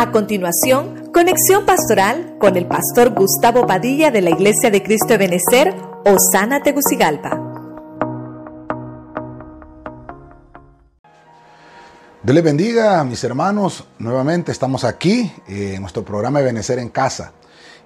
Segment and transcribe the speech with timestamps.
[0.00, 5.18] A continuación, conexión pastoral con el pastor Gustavo Padilla de la Iglesia de Cristo de
[5.18, 5.74] Benecer,
[6.06, 7.38] Osana Tegucigalpa.
[12.22, 13.84] Dios les bendiga, mis hermanos.
[13.98, 17.34] Nuevamente estamos aquí eh, en nuestro programa de Benecer en Casa.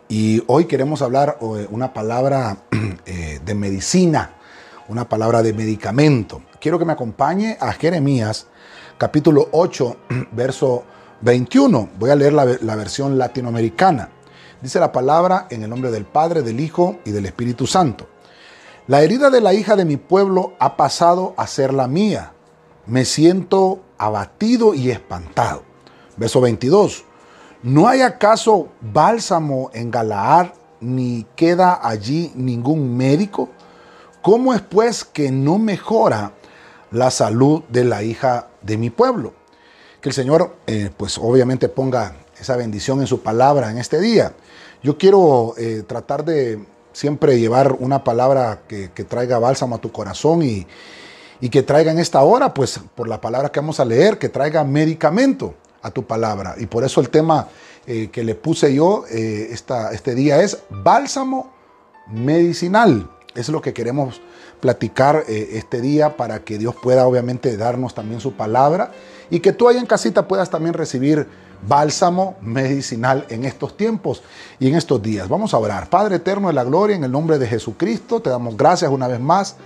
[0.08, 2.58] Y hoy queremos hablar eh, una palabra
[3.06, 4.34] eh, de medicina,
[4.86, 6.42] una palabra de medicamento.
[6.60, 8.46] Quiero que me acompañe a Jeremías,
[8.98, 9.96] capítulo 8,
[10.30, 10.84] verso
[11.24, 11.88] 21.
[11.98, 14.10] Voy a leer la, versión latinoamericana.
[14.60, 18.06] Dice la palabra en el nombre del Padre, del Hijo y del Espíritu Santo.
[18.86, 22.34] La herida de la hija de mi pueblo ha pasado a ser la mía.
[22.84, 25.62] Me siento abatido y espantado.
[26.18, 27.04] Verso 22.
[27.62, 30.48] ¿No hay acaso bálsamo en Galaad
[30.80, 33.48] ni queda allí ningún médico?
[34.20, 36.32] ¿Cómo es pues que no mejora
[36.90, 39.32] la salud de la hija de mi pueblo?
[40.04, 44.34] Que el Señor, eh, pues obviamente ponga esa bendición en su palabra en este día.
[44.82, 50.42] Yo quiero eh, tratar de siempre llevar una palabra que, traiga bálsamo a tu corazón
[50.42, 50.66] y,
[51.48, 54.62] que traiga en esta hora, pues por la palabra que vamos a leer, que traiga
[54.62, 56.54] medicamento a tu palabra.
[56.58, 57.48] Y por eso el tema
[57.86, 61.50] eh, que le puse yo esta, este día es bálsamo
[62.08, 63.10] medicinal.
[63.34, 64.20] Es lo que queremos
[64.60, 68.92] platicar este día para que Dios pueda obviamente darnos también su palabra
[69.30, 71.26] y que tú ahí en casita puedas también recibir
[71.66, 74.22] bálsamo medicinal en estos tiempos
[74.58, 75.28] y en estos días.
[75.28, 75.88] Vamos a orar.
[75.88, 79.20] Padre eterno de la gloria, en el nombre de Jesucristo, te damos gracias una vez
[79.20, 79.56] más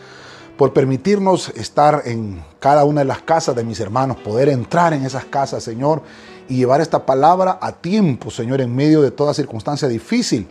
[0.56, 5.04] por permitirnos estar en cada una de las casas de mis hermanos, poder entrar en
[5.04, 6.02] esas casas, Señor,
[6.48, 10.48] y llevar esta palabra a tiempo, Señor, en medio de toda circunstancia difícil.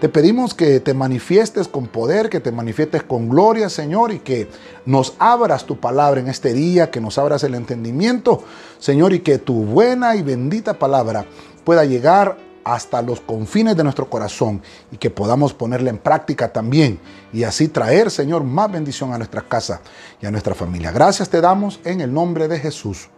[0.00, 4.48] Te pedimos que te manifiestes con poder, que te manifiestes con gloria, Señor, y que
[4.86, 8.44] nos abras tu palabra en este día, que nos abras el entendimiento,
[8.78, 11.26] Señor, y que tu buena y bendita palabra
[11.64, 17.00] pueda llegar hasta los confines de nuestro corazón y que podamos ponerla en práctica también
[17.32, 19.80] y así traer, Señor, más bendición a nuestra casa
[20.20, 20.92] y a nuestra familia.
[20.92, 23.08] Gracias te damos en el nombre de Jesús.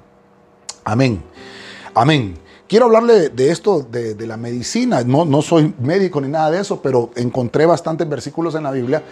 [0.85, 1.23] Amén.
[1.95, 2.35] Amén.
[2.69, 5.03] Quiero hablarle de esto, de, la medicina.
[5.03, 9.03] No, soy médico ni nada de eso, pero encontré bastantes versículos en la Biblia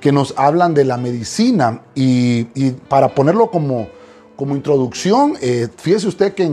[0.00, 1.80] que nos hablan de la medicina.
[1.94, 2.44] Y,
[2.90, 3.88] para ponerlo como,
[4.36, 6.44] como introducción, eh, fíjese usted que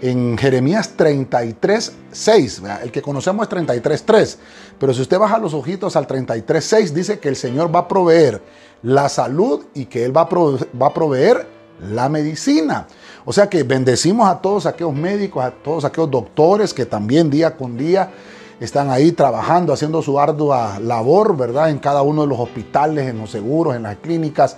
[0.00, 4.38] en, Jeremías 33, 6, el que conocemos es 33, 3,
[4.80, 7.88] pero si usted baja los ojitos al 33, 6, dice que el Señor va a
[7.88, 8.40] proveer
[8.82, 11.46] la salud y que Él va va a proveer
[11.80, 12.86] la medicina.
[13.30, 17.58] O sea que bendecimos a todos aquellos médicos, a todos aquellos doctores que también día
[17.58, 18.10] con día
[18.58, 21.68] están ahí trabajando, haciendo su ardua labor, ¿verdad?
[21.68, 24.56] En cada uno de los hospitales, en los seguros, en las clínicas.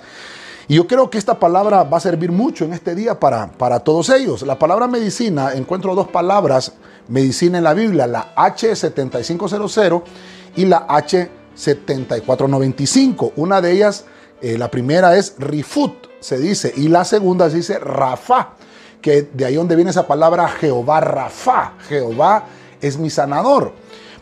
[0.68, 3.80] Y yo creo que esta palabra va a servir mucho en este día para, para
[3.80, 4.42] todos ellos.
[4.42, 6.74] La palabra medicina, encuentro dos palabras,
[7.08, 10.02] medicina en la Biblia, la H7500
[10.54, 13.32] y la H7495.
[13.34, 14.04] Una de ellas,
[14.40, 18.59] eh, la primera es Rifut, se dice, y la segunda se dice Rafa
[19.00, 21.74] que de ahí donde viene esa palabra Jehová Rafa.
[21.88, 22.44] Jehová
[22.80, 23.72] es mi sanador.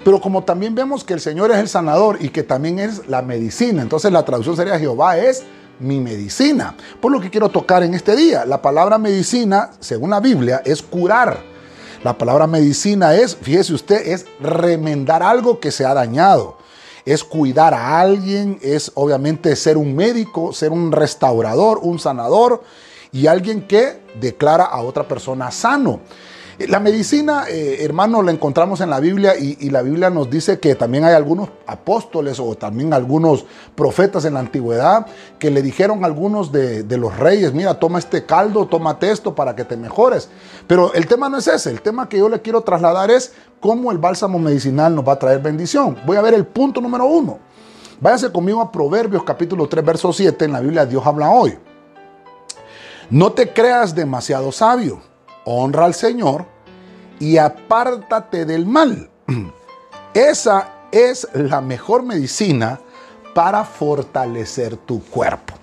[0.05, 3.21] Pero como también vemos que el Señor es el sanador y que también es la
[3.23, 5.43] medicina, entonces la traducción sería Jehová es
[5.81, 6.75] mi medicina.
[7.01, 10.83] Por lo que quiero tocar en este día, la palabra medicina, según la Biblia, es
[10.83, 11.39] curar.
[12.05, 16.57] La palabra medicina es, fíjese usted, es remendar algo que se ha dañado.
[17.05, 22.63] Es cuidar a alguien, es obviamente ser un médico, ser un restaurador, un sanador
[23.13, 26.01] y alguien que declara a otra persona sano.
[26.67, 30.75] La medicina, eh, hermano, la encontramos en la Biblia y, la Biblia nos dice que
[30.75, 33.45] también hay algunos apóstoles o también algunos
[33.77, 35.07] profetas en la antigüedad
[35.39, 39.55] que le dijeron a algunos de, los reyes, mira, toma este caldo, tómate esto para
[39.55, 40.31] que te mejores.
[40.67, 43.93] Pero el tema no es ese, el tema que yo le quiero trasladar es cómo
[43.93, 45.97] el bálsamo medicinal nos va a traer bendición.
[46.05, 47.39] Voy a ver el punto número uno.
[48.01, 51.57] Váyase conmigo a Proverbios capítulo 3, verso 7, en la Biblia Dios habla hoy.
[53.11, 55.01] No te creas demasiado sabio,
[55.47, 56.45] honra al Señor
[57.19, 59.09] y apártate del mal.
[60.15, 62.79] Esa es la mejor medicina
[63.35, 65.55] para fortalecer tu cuerpo.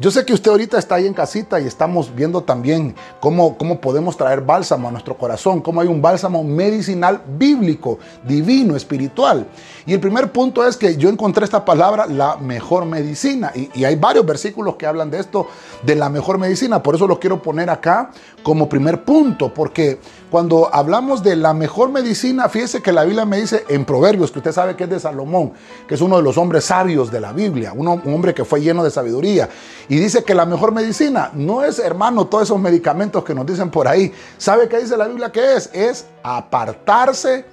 [0.00, 3.80] Yo sé que usted ahorita está ahí en casita y estamos viendo también cómo, cómo
[3.80, 9.46] podemos traer bálsamo a nuestro corazón, cómo hay un bálsamo medicinal bíblico, divino, espiritual.
[9.86, 13.52] Y el primer punto es que yo encontré esta palabra, la mejor medicina.
[13.54, 15.46] Y, y hay varios versículos que hablan de esto,
[15.82, 16.82] de la mejor medicina.
[16.82, 18.10] Por eso lo quiero poner acá
[18.42, 20.00] como primer punto, porque
[20.34, 24.40] cuando hablamos de la mejor medicina, fíjese que la Biblia me dice en Proverbios, que
[24.40, 25.52] usted sabe que es de Salomón,
[25.86, 28.82] que es uno de los hombres sabios de la Biblia, un hombre que fue lleno
[28.82, 29.48] de sabiduría.
[29.88, 33.70] Y dice que la mejor medicina no es, hermano, todos esos medicamentos que nos dicen
[33.70, 34.12] por ahí.
[34.36, 35.70] ¿Sabe qué dice la Biblia que es?
[35.72, 37.44] Es apartarse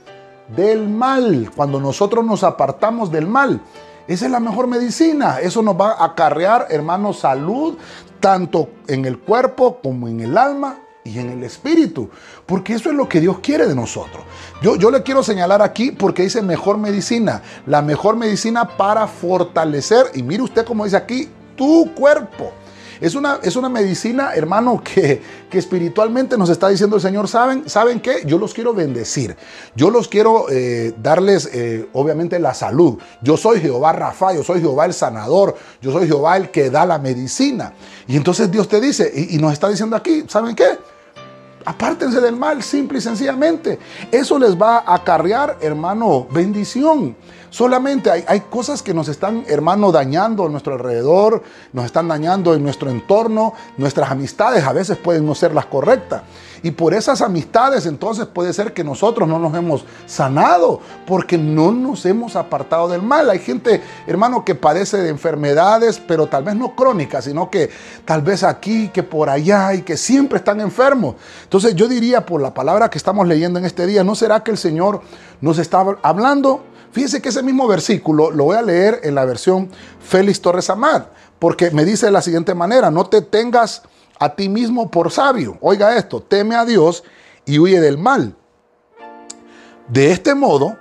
[0.47, 1.51] del mal.
[1.55, 3.61] Cuando nosotros nos apartamos del mal,
[4.07, 5.39] esa es la mejor medicina.
[5.39, 7.77] Eso nos va a acarrear, hermano, salud,
[8.19, 12.09] tanto en el cuerpo como en el alma y en el espíritu.
[12.45, 14.24] Porque eso es lo que Dios quiere de nosotros.
[14.62, 17.42] Yo, yo le quiero señalar aquí porque dice mejor medicina.
[17.65, 20.12] La mejor medicina para fortalecer.
[20.13, 22.51] Y mire usted como dice aquí, tu cuerpo.
[23.01, 27.68] Es una, es una medicina, hermano, que, que, espiritualmente nos está diciendo el Señor, ¿saben?
[27.68, 28.24] ¿Saben qué?
[28.25, 29.36] Yo los quiero bendecir.
[29.75, 33.00] Yo los quiero eh, darles, eh, obviamente, la salud.
[33.24, 36.86] Yo soy Jehová Rafa, yo soy Jehová el sanador, yo soy Jehová el que da
[36.86, 37.74] la medicina.
[38.07, 40.77] Y entonces Dios te dice, y, y nos está diciendo aquí, ¿saben qué?
[41.65, 43.79] Apártense del mal, simple y sencillamente.
[44.11, 47.15] Eso les va a acarrear, hermano, bendición.
[47.51, 51.44] Solamente hay, hay, cosas que nos están, hermano, dañando a nuestro alrededor,
[51.74, 56.24] nos están dañando en nuestro entorno, nuestras amistades a veces pueden no ser las correctas.
[56.63, 61.71] Y por esas amistades entonces puede ser que nosotros no nos hemos sanado porque no
[61.71, 63.30] nos hemos apartado del mal.
[63.30, 67.71] Hay gente, hermano, que padece de enfermedades, pero tal vez no crónicas, sino que
[68.06, 71.15] tal vez aquí, que por allá y que siempre están enfermos.
[71.44, 74.51] Entonces yo diría por la palabra que estamos leyendo en este día, ¿no será que
[74.51, 75.01] el Señor
[75.42, 76.63] nos está hablando?
[76.91, 81.03] Fíjese que ese mismo versículo lo voy a leer en la versión Félix Torres Amad,
[81.39, 83.83] porque me dice de la siguiente manera, no te tengas
[84.19, 85.57] a ti mismo por sabio.
[85.61, 87.03] Oiga esto, teme a Dios
[87.45, 88.35] y huye del mal.
[89.88, 90.77] De este modo,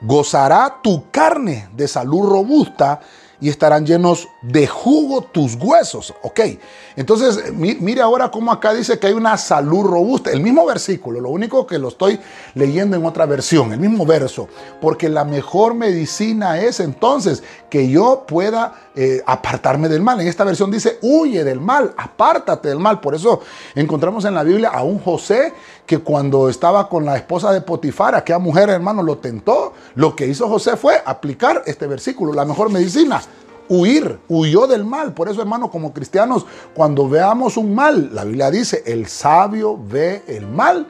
[0.00, 3.00] gozará tu carne de salud robusta
[3.40, 6.14] y estarán llenos de jugo tus huesos.
[6.22, 6.40] Ok,
[6.96, 10.30] entonces mire ahora cómo acá dice que hay una salud robusta.
[10.30, 12.20] El mismo versículo, lo único que lo estoy
[12.54, 14.48] leyendo en otra versión, el mismo verso.
[14.80, 20.20] Porque la mejor medicina es entonces que yo pueda eh, apartarme del mal.
[20.20, 23.00] En esta versión dice, huye del mal, apártate del mal.
[23.00, 23.40] Por eso
[23.74, 25.52] encontramos en la Biblia a un José
[25.90, 29.72] que cuando estaba con la esposa de Potifar, aquella mujer, hermano, lo tentó.
[29.96, 33.20] Lo que hizo José fue aplicar este versículo, la mejor medicina
[33.68, 35.12] huir, huyó del mal.
[35.12, 40.22] Por eso, hermano, como cristianos, cuando veamos un mal, la Biblia dice, el sabio ve
[40.28, 40.86] el mal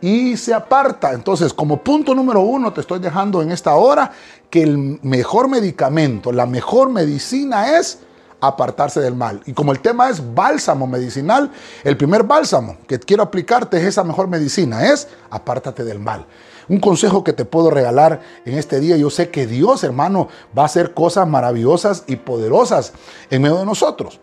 [0.00, 1.12] y se aparta.
[1.12, 4.12] Entonces, como punto número uno, te estoy dejando en esta hora
[4.48, 7.98] que el mejor medicamento, la mejor medicina es
[8.40, 9.40] apartarse del mal.
[9.46, 11.50] Y como el tema es bálsamo medicinal,
[11.84, 16.26] el primer bálsamo que quiero aplicarte es esa mejor medicina, es apártate del mal.
[16.68, 20.62] Un consejo que te puedo regalar en este día, yo sé que Dios, hermano, va
[20.62, 22.92] a hacer cosas maravillosas y poderosas
[23.30, 24.20] en medio de nosotros.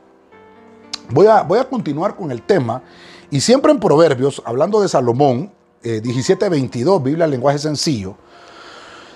[1.09, 2.81] Voy a, voy a continuar con el tema
[3.29, 5.51] y siempre en Proverbios, hablando de Salomón,
[5.83, 8.15] eh, 17:22, Biblia, lenguaje sencillo,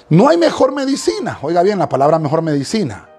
[0.10, 3.10] no hay mejor medicina, oiga bien la palabra mejor medicina,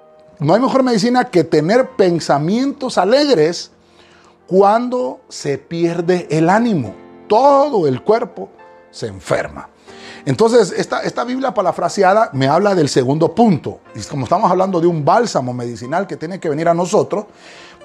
[0.41, 3.73] no hay mejor medicina que tener pensamientos alegres
[4.47, 6.95] cuando se pierde el ánimo.
[7.29, 8.49] Todo el cuerpo
[8.91, 9.69] se enferma.
[10.25, 13.81] Entonces, esta, esta Biblia parafraseada me habla del segundo punto.
[13.95, 17.27] Y como estamos hablando de un bálsamo medicinal que tiene que venir a nosotros,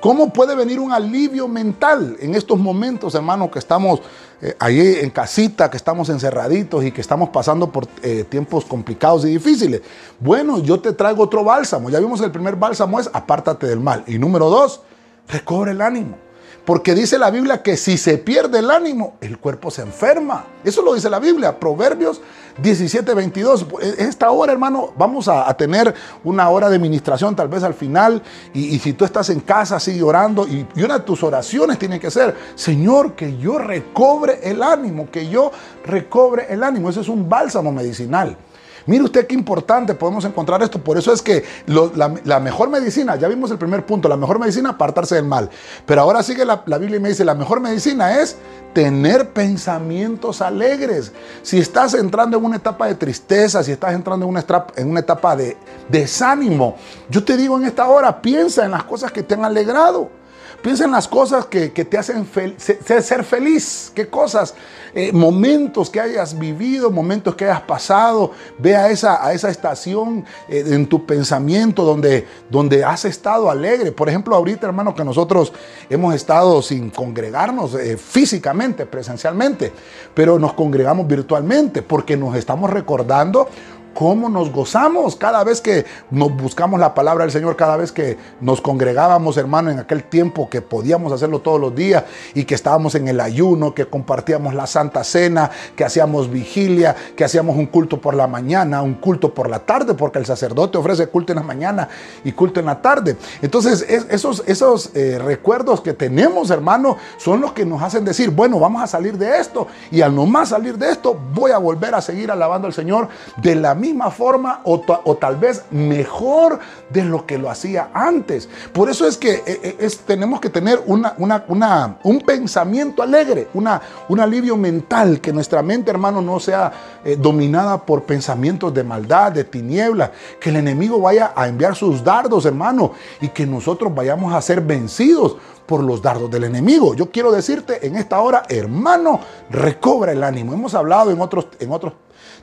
[0.04, 4.02] ¿cómo puede venir un alivio mental en estos momentos, hermanos, que estamos
[4.42, 9.24] eh, ahí en casita, que estamos encerraditos y que estamos pasando por eh, tiempos complicados
[9.24, 9.82] y difíciles?
[10.20, 11.90] Bueno, yo te traigo otro bálsamo.
[11.90, 14.04] Ya vimos el primer bálsamo es apártate del mal.
[14.06, 14.82] Y número dos,
[15.30, 16.18] recobre el ánimo.
[16.66, 20.46] Porque dice la Biblia que si se pierde el ánimo, el cuerpo se enferma.
[20.64, 22.22] Eso lo dice la Biblia, Proverbios
[22.62, 23.68] 17, 22.
[23.98, 25.94] Esta hora, hermano, vamos a, tener
[26.24, 28.22] una hora de ministración tal vez al final.
[28.54, 30.48] Y, si tú estás en casa, sigue orando.
[30.48, 35.10] Y, y una de tus oraciones tiene que ser, Señor, que yo recobre el ánimo,
[35.12, 35.52] que yo
[35.84, 36.90] recobre el ánimo.
[36.90, 38.38] Eso es un bálsamo medicinal.
[38.86, 40.80] Mire usted qué importante podemos encontrar esto.
[40.80, 44.72] Por eso es que la, mejor medicina, ya vimos el primer punto, la mejor medicina,
[44.72, 45.50] apartarse del mal.
[45.86, 48.38] Pero ahora sigue la, Biblia y me dice, la mejor medicina es
[48.74, 51.12] tener pensamientos alegres.
[51.42, 55.00] Si estás entrando en una etapa de tristeza, si estás entrando en una, en una
[55.00, 55.58] etapa de
[55.90, 56.76] desánimo,
[57.10, 60.23] yo te digo en esta hora, piensa en las cosas que te han alegrado.
[60.62, 63.92] Piensa en las cosas que, te hacen ser feliz.
[63.94, 64.56] ¿Qué cosas?
[64.96, 68.32] Eh, momentos que hayas vivido, momentos que hayas pasado.
[68.60, 73.92] Ve a esa, a esa estación eh, en tu pensamiento donde, donde has estado alegre.
[73.92, 75.52] Por ejemplo, ahorita, hermano, que nosotros
[75.90, 79.72] hemos estado sin congregarnos eh, físicamente, presencialmente,
[80.14, 83.48] pero nos congregamos virtualmente porque nos estamos recordando
[83.94, 88.18] cómo nos gozamos cada vez que nos buscamos la palabra del Señor, cada vez que
[88.42, 92.96] nos congregábamos, hermano, en aquel tiempo que podíamos hacerlo todos los días y que estábamos
[92.96, 98.00] en el ayuno, que compartíamos la Santa Cena, que hacíamos vigilia, que hacíamos un culto
[98.02, 101.44] por la mañana, un culto por la tarde, porque el sacerdote ofrece culto en la
[101.44, 101.88] mañana
[102.24, 103.18] y culto en la tarde.
[103.42, 108.60] Entonces, esos, esos eh, recuerdos que tenemos, hermano, son los que nos hacen decir, bueno,
[108.60, 111.96] vamos a salir de esto y al no más salir de esto, voy a volver
[111.96, 114.80] a seguir alabando al Señor de la misma forma o,
[115.18, 116.60] tal vez mejor
[116.90, 118.48] de lo que lo hacía antes.
[118.72, 123.82] Por eso es que eh, eh, tenemos que tener una, una, un pensamiento alegre, una,
[124.08, 126.72] un alivio mental, que nuestra mente, hermano, no sea
[127.04, 132.02] eh, dominada por pensamientos de maldad, de tinieblas, que el enemigo vaya a enviar sus
[132.02, 135.36] dardos, hermano, y que nosotros vayamos a ser vencidos
[135.66, 136.94] por los dardos del enemigo.
[136.96, 140.54] Yo quiero decirte en esta hora, hermano, recobra el ánimo.
[140.54, 141.94] Hemos hablado en otros, en otros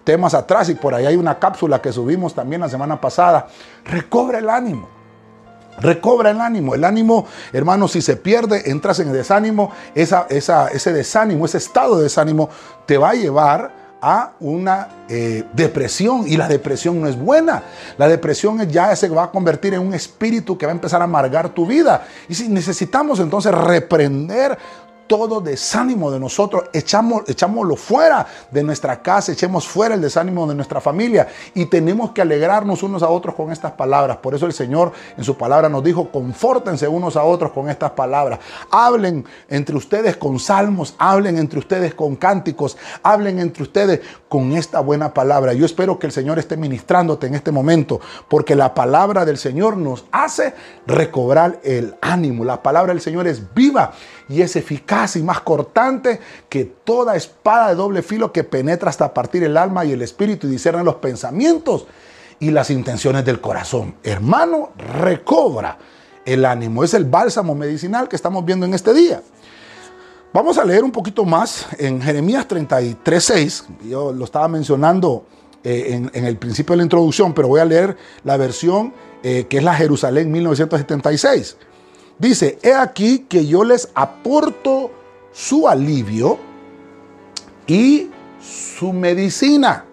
[0.05, 3.49] temas atrás y por ahí hay una cápsula que subimos también la semana pasada.
[3.85, 4.89] Recobra el ánimo.
[5.81, 6.75] Recobra el ánimo.
[6.75, 9.73] El ánimo, hermano, si se pierde, entras en desánimo.
[9.95, 12.49] Esa, ese desánimo, ese estado de desánimo
[12.87, 17.63] te va a llevar a una eh, depresión y la depresión no es buena.
[17.99, 21.05] La depresión ya se va a convertir en un espíritu que va a empezar a
[21.05, 22.07] amargar tu vida.
[22.29, 24.57] Y si necesitamos entonces reprender
[25.11, 30.55] todo desánimo de nosotros, echamos, echámoslo fuera de nuestra casa, echemos fuera el desánimo de
[30.55, 34.19] nuestra familia y tenemos que alegrarnos unos a otros con estas palabras.
[34.19, 37.91] Por eso el Señor en su palabra nos dijo, confórtense unos a otros con estas
[37.91, 38.39] palabras.
[38.71, 44.79] Hablen entre ustedes con salmos, hablen entre ustedes con cánticos, hablen entre ustedes con esta
[44.79, 45.55] buena palabra.
[45.55, 49.77] Yo espero que el Señor esté ministrándote en este momento, porque la palabra del Señor
[49.77, 50.55] nos hace
[50.87, 52.45] recobrar el ánimo.
[52.45, 53.91] La palabra del Señor es viva
[54.31, 59.13] y es eficaz y más cortante que toda espada de doble filo que penetra hasta
[59.13, 61.87] partir el alma y el espíritu y discierne los pensamientos
[62.39, 63.97] y las intenciones del corazón.
[64.05, 65.77] Hermano, recobra
[66.25, 66.85] el ánimo.
[66.85, 69.21] Es el bálsamo medicinal que estamos viendo en este día.
[70.33, 73.65] Vamos a leer un poquito más en Jeremías 33.6.
[73.89, 75.27] Yo lo estaba mencionando
[75.65, 78.95] eh, en, el principio de la introducción, pero voy a leer la versión
[79.25, 81.57] eh, que es la Jerusalén 1976.
[82.21, 84.93] Dice, he aquí que yo les aporto
[85.33, 86.39] su alivio
[87.67, 88.11] y
[88.41, 89.87] su medicina.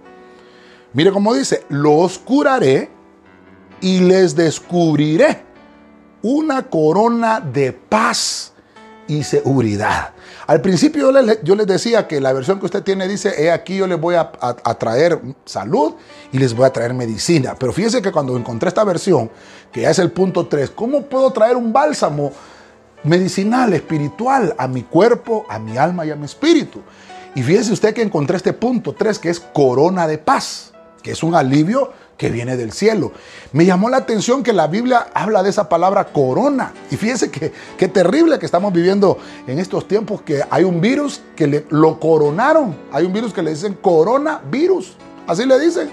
[0.92, 2.90] Mire cómo dice, los curaré
[3.80, 5.44] y les descubriré
[6.22, 8.52] una corona de paz
[9.08, 10.14] y seguridad.
[10.48, 11.12] Al principio
[11.44, 14.16] yo les, decía que la versión que usted tiene dice, he aquí yo les voy
[14.16, 14.32] a,
[14.80, 15.96] traer salud
[16.32, 17.56] y les voy a traer medicina.
[17.60, 19.30] Pero fíjese que cuando encontré esta versión,
[19.74, 22.32] que ya es el punto 3, ¿cómo puedo traer un bálsamo
[23.04, 26.82] medicinal, espiritual a mi cuerpo, a mi alma y a mi espíritu?
[27.36, 30.72] Y fíjese usted que encontré este punto 3, que es corona de paz,
[31.04, 33.12] que es un alivio que viene del cielo.
[33.54, 36.74] Me llamó la atención que la Biblia habla de esa palabra corona.
[36.90, 41.22] Y fíjense que qué terrible que estamos viviendo en estos tiempos que hay un virus
[41.36, 42.76] que le, lo coronaron.
[42.92, 44.98] Hay un virus que le dicen coronavirus.
[45.28, 45.90] Así le dicen.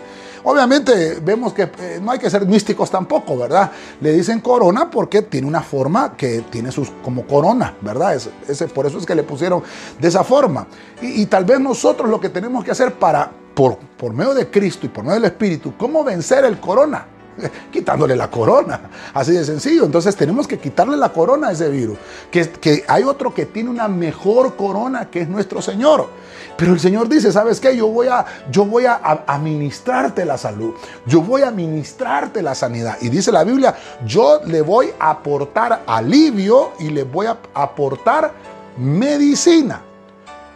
[0.46, 3.70] Obviamente vemos que eh, no hay que ser místicos tampoco, ¿verdad?
[4.02, 8.14] Le dicen corona porque tiene una forma que tiene sus como corona, ¿verdad?
[8.14, 9.62] ese, por eso es que le pusieron
[9.98, 10.66] de esa forma.
[11.00, 14.86] y tal vez nosotros lo que tenemos que hacer para por, por medio de Cristo
[14.86, 17.06] y por medio del Espíritu, cómo vencer el corona.
[17.72, 18.80] Quitándole la corona,
[19.12, 19.84] así de sencillo.
[19.84, 21.98] Entonces tenemos que quitarle la corona a ese virus.
[22.30, 26.08] Que, que hay otro que tiene una mejor corona que es nuestro Señor.
[26.56, 27.76] Pero el Señor dice, ¿sabes qué?
[27.76, 30.74] Yo voy a, yo voy a administrarte la salud.
[31.06, 32.98] Yo voy a administrarte la sanidad.
[33.00, 33.74] Y dice la Biblia,
[34.06, 38.32] yo le voy a aportar alivio y le voy a aportar
[38.76, 39.82] medicina.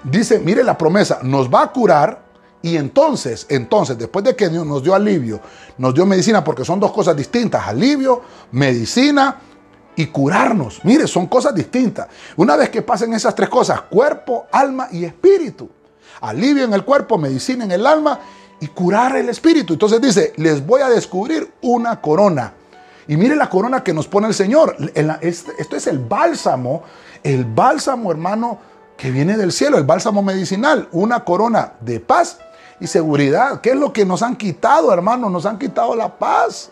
[0.04, 2.27] Dice, mire la promesa, nos va a curar
[2.60, 5.40] y entonces, entonces, después de que Dios nos dio alivio,
[5.78, 9.36] nos dio medicina, porque son dos cosas distintas, alivio, medicina
[9.94, 10.84] y curarnos.
[10.84, 12.08] Mire, son cosas distintas.
[12.36, 15.68] Una vez que pasen esas tres cosas, cuerpo, alma y espíritu.
[16.20, 18.18] Alivio en el cuerpo, medicina en el alma
[18.60, 19.74] y curar el espíritu.
[19.74, 22.54] Entonces dice, les voy a descubrir una corona.
[23.06, 24.76] Y mire la corona que nos pone el Señor.
[25.22, 26.82] Esto es el bálsamo,
[27.22, 28.58] el bálsamo hermano
[28.96, 32.38] que viene del cielo, el bálsamo medicinal, una corona de paz
[32.80, 33.60] y seguridad.
[33.60, 35.30] ¿Qué es lo que nos han quitado, hermano?
[35.30, 36.70] Nos han quitado la paz.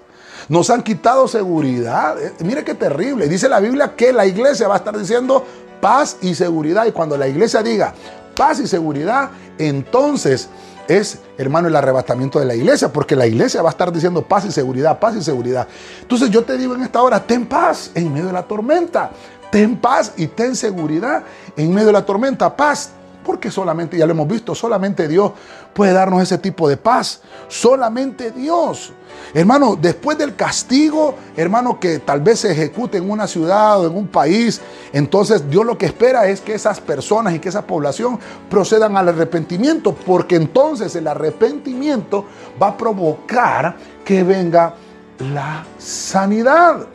[0.48, 2.20] Nos han quitado seguridad.
[2.22, 3.28] Eh, mire qué terrible.
[3.28, 5.44] Dice la Biblia que la iglesia va a estar diciendo
[5.80, 6.86] paz y seguridad.
[6.86, 7.94] Y cuando la iglesia diga
[8.36, 10.48] paz y seguridad, entonces
[10.88, 14.44] es, hermano, el arrebatamiento de la iglesia, porque la iglesia va a estar diciendo paz
[14.44, 15.66] y seguridad, paz y seguridad.
[16.02, 19.10] Entonces yo te digo en esta hora, ten paz en medio de la tormenta,
[19.50, 21.24] ten paz y ten seguridad
[21.56, 22.90] en medio de la tormenta, paz
[23.24, 25.32] Porque solamente, ya lo hemos visto, solamente Dios
[25.76, 27.20] puede darnos ese tipo de paz.
[27.48, 28.92] Solamente Dios.
[29.34, 33.94] Hermano, después del castigo, hermano, que tal vez se ejecute en una ciudad o en
[33.94, 34.60] un país,
[34.92, 38.18] entonces Dios lo que espera es que esas personas y que esa población
[38.48, 42.24] procedan al arrepentimiento, porque entonces el arrepentimiento
[42.60, 44.74] va a provocar que venga
[45.18, 46.86] la sanidad.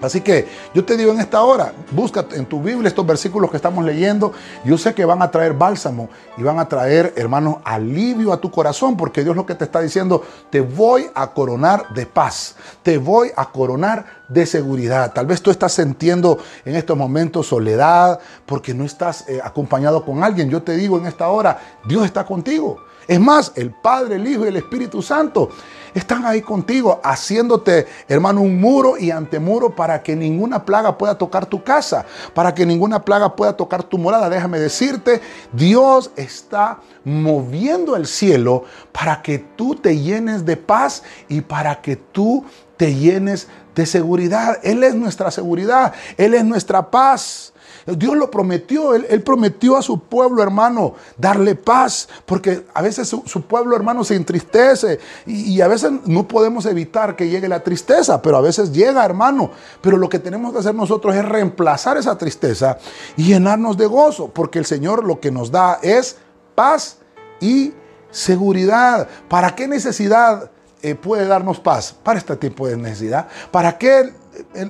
[0.00, 3.56] Así que yo te digo en esta hora, busca en tu Biblia estos versículos que
[3.56, 4.32] estamos leyendo.
[4.64, 8.50] Yo sé que van a traer bálsamo y van a traer, hermano, alivio a tu
[8.50, 12.98] corazón, porque Dios lo que te está diciendo, te voy a coronar de paz, te
[12.98, 15.12] voy a coronar de seguridad.
[15.12, 20.22] Tal vez tú estás sintiendo en estos momentos soledad porque no estás eh, acompañado con
[20.22, 20.48] alguien.
[20.48, 22.78] Yo te digo en esta hora, Dios está contigo.
[23.08, 25.48] Es más, el Padre, el Hijo y el Espíritu Santo
[25.94, 31.46] están ahí contigo, haciéndote, hermano, un muro y antemuro para que ninguna plaga pueda tocar
[31.46, 32.04] tu casa,
[32.34, 34.28] para que ninguna plaga pueda tocar tu morada.
[34.28, 35.20] Déjame decirte,
[35.52, 41.96] Dios está moviendo el cielo para que tú te llenes de paz y para que
[41.96, 42.44] tú
[42.76, 44.58] te llenes de seguridad.
[44.62, 47.52] Él es nuestra seguridad, Él es nuestra paz.
[47.96, 53.42] Dios lo prometió, él, prometió a su pueblo hermano darle paz, porque a veces su,
[53.42, 58.36] pueblo hermano se entristece y, a veces no podemos evitar que llegue la tristeza, pero
[58.36, 59.50] a veces llega hermano.
[59.80, 62.78] Pero lo que tenemos que hacer nosotros es reemplazar esa tristeza
[63.16, 66.18] y llenarnos de gozo, porque el Señor lo que nos da es
[66.54, 66.98] paz
[67.40, 67.72] y
[68.10, 69.08] seguridad.
[69.28, 70.50] ¿Para qué necesidad?
[70.80, 73.26] Eh, puede darnos paz para este tipo de necesidad.
[73.50, 74.12] ¿Para qué,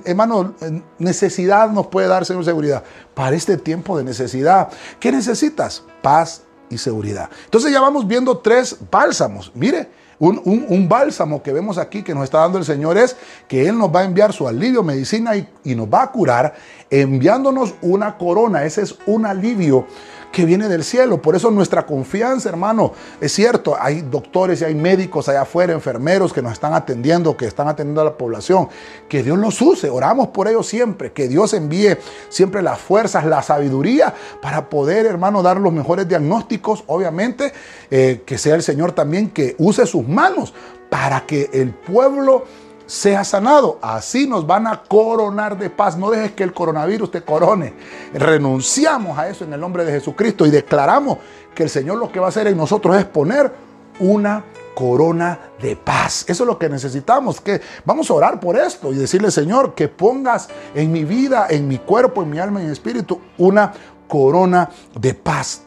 [0.05, 0.53] hermano,
[0.97, 2.83] necesidad nos puede dar, Señor, seguridad?
[3.13, 4.69] Para este tiempo de necesidad.
[4.99, 5.83] ¿Qué necesitas?
[6.01, 7.29] Paz y seguridad.
[7.45, 9.51] Entonces ya vamos viendo tres bálsamos.
[9.55, 13.15] Mire, un, bálsamo que vemos aquí que nos está dando el Señor es
[13.47, 16.55] que Él nos va a enviar su alivio, medicina y, y nos va a curar
[16.89, 18.65] enviándonos una corona.
[18.65, 19.87] Ese es un alivio
[20.31, 21.21] que viene del cielo.
[21.21, 26.33] Por eso nuestra confianza, hermano, es cierto, hay doctores y hay médicos allá afuera, enfermeros
[26.33, 28.69] que nos están atendiendo, que están atendiendo a la población.
[29.07, 31.97] Que Dios los use, oramos por ellos siempre, que Dios envíe
[32.29, 36.83] siempre las fuerzas, la sabiduría para poder, hermano, dar los mejores diagnósticos.
[36.87, 37.51] Obviamente,
[37.89, 40.53] eh, que sea el Señor también que use sus manos
[40.89, 42.45] para que el pueblo
[42.89, 43.77] sea sanado.
[43.83, 45.95] Así nos van a coronar de paz.
[45.95, 47.75] No dejes que el coronavirus te corone.
[48.15, 51.19] Renunciamos a eso en el nombre de Jesucristo y declaramos
[51.53, 53.53] que el Señor lo que va a hacer en nosotros es poner
[53.99, 56.25] una corona de paz.
[56.27, 57.39] Eso es lo que necesitamos.
[57.41, 61.67] Que vamos a orar por esto y decirle, Señor, que pongas en mi vida, en
[61.67, 63.71] mi cuerpo, en mi alma y en mi espíritu una
[64.07, 64.67] corona
[64.99, 65.61] de paz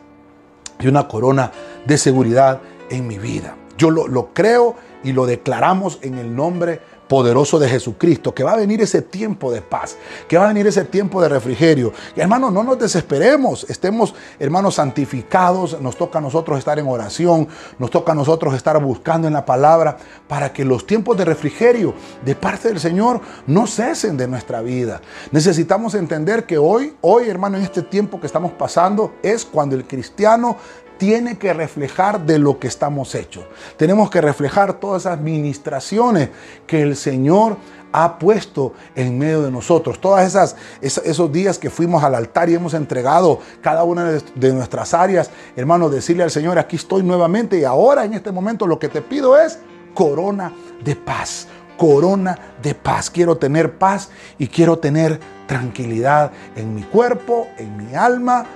[0.81, 1.53] y una corona
[1.87, 3.55] de seguridad en mi vida.
[3.79, 8.43] Yo lo, lo creo y lo declaramos en el nombre de poderoso de Jesucristo, que
[8.43, 11.93] va a venir ese tiempo de paz, que va a venir ese tiempo de refrigerio.
[12.17, 17.49] Y hermanos, no nos desesperemos, estemos, hermanos, santificados, nos toca a nosotros estar en oración,
[17.79, 21.93] nos toca a nosotros estar buscando en la palabra para que los tiempos de refrigerio
[22.25, 25.03] de parte del Señor no cesen de nuestra vida.
[25.33, 29.87] Necesitamos entender que hoy, hoy, hermano, en este tiempo que estamos pasando, es cuando el
[29.87, 30.57] cristiano
[31.03, 33.45] tiene que reflejar de lo que estamos hechos.
[33.77, 36.29] Tenemos que reflejar todas esas ministraciones
[36.65, 37.57] que el Señor
[37.91, 40.01] ha puesto en medio de nosotros.
[40.01, 44.95] Todas esas esos días que fuimos al altar y hemos entregado cada una de, nuestras
[44.95, 48.89] áreas, hermano, decirle al Señor, aquí estoy nuevamente y ahora en este momento lo que
[48.89, 49.59] te pido es
[49.95, 50.53] corona
[50.85, 51.49] de paz.
[51.77, 53.11] Corona de paz.
[53.11, 58.47] Quiero tener paz y quiero tener tranquilidad en mi cuerpo, en mi alma,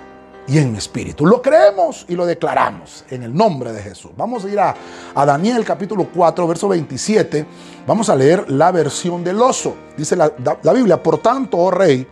[0.49, 1.27] y en mi espíritu.
[1.27, 4.13] Lo creemos y lo declaramos en el nombre de Jesús.
[4.17, 4.75] Vamos a ir a,
[5.15, 7.47] Daniel capítulo 4, verso 27.
[7.87, 9.75] Vamos a leer la versión del oso.
[9.97, 10.33] Dice la,
[10.63, 12.07] la Biblia, por tanto, oh rey,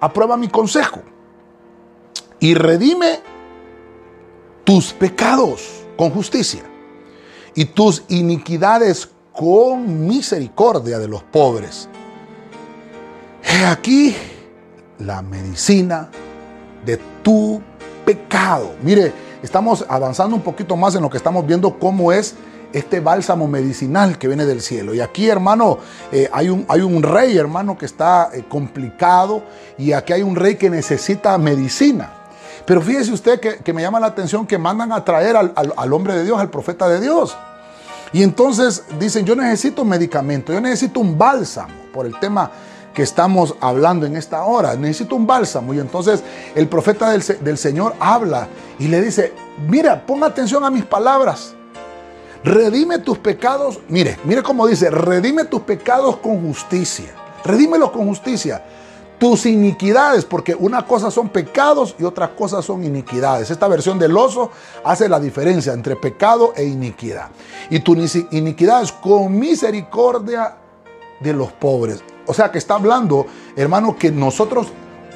[0.00, 1.00] aprueba mi consejo
[2.40, 3.20] y redime
[4.64, 6.62] tus pecados con justicia
[7.54, 11.88] y tus iniquidades con misericordia de los pobres.
[13.42, 14.14] He aquí
[14.98, 16.10] la medicina
[16.84, 17.60] de tu
[18.04, 18.74] pecado.
[18.82, 19.12] Mire,
[19.42, 22.34] estamos avanzando un poquito más en lo que estamos viendo cómo es
[22.72, 24.94] este bálsamo medicinal que viene del cielo.
[24.94, 25.78] Y aquí, hermano,
[26.12, 29.42] eh, hay, un, hay un rey, hermano, que está eh, complicado
[29.76, 32.12] y aquí hay un rey que necesita medicina.
[32.66, 36.14] Pero fíjese usted que, me llama la atención que mandan a traer al, al, hombre
[36.14, 37.34] de Dios, al profeta de Dios.
[38.12, 42.50] Y entonces dicen, yo necesito medicamento, yo necesito un bálsamo por el tema
[42.98, 44.74] que estamos hablando en esta hora.
[44.74, 45.72] Necesito un bálsamo.
[45.72, 46.20] Y entonces
[46.56, 49.32] el profeta del, Señor habla y le dice,
[49.68, 51.54] mira, pon atención a mis palabras.
[52.42, 53.78] Redime tus pecados.
[53.86, 57.14] Mire, mire cómo dice, redime tus pecados con justicia.
[57.44, 58.64] Redímelos con justicia.
[59.16, 63.48] tus iniquidades, porque una cosa son pecados y otra cosa son iniquidades.
[63.48, 64.50] Esta versión del oso
[64.84, 67.28] hace la diferencia entre pecado e iniquidad.
[67.70, 70.56] Y tu iniquidad es con misericordia
[71.20, 72.02] de los pobres.
[72.28, 74.68] O sea que está hablando, hermano, que nosotros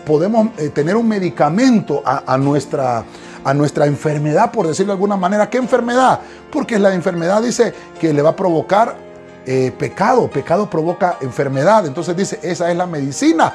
[0.06, 3.04] podemos eh, tener un medicamento a, nuestra,
[3.44, 5.48] a nuestra enfermedad, por decirlo de alguna manera.
[5.48, 6.20] ¿Qué enfermedad?
[6.50, 8.96] Porque la enfermedad dice que le va a provocar
[9.44, 10.28] eh, pecado.
[10.30, 11.86] Pecado provoca enfermedad.
[11.86, 13.52] Entonces dice, esa es la medicina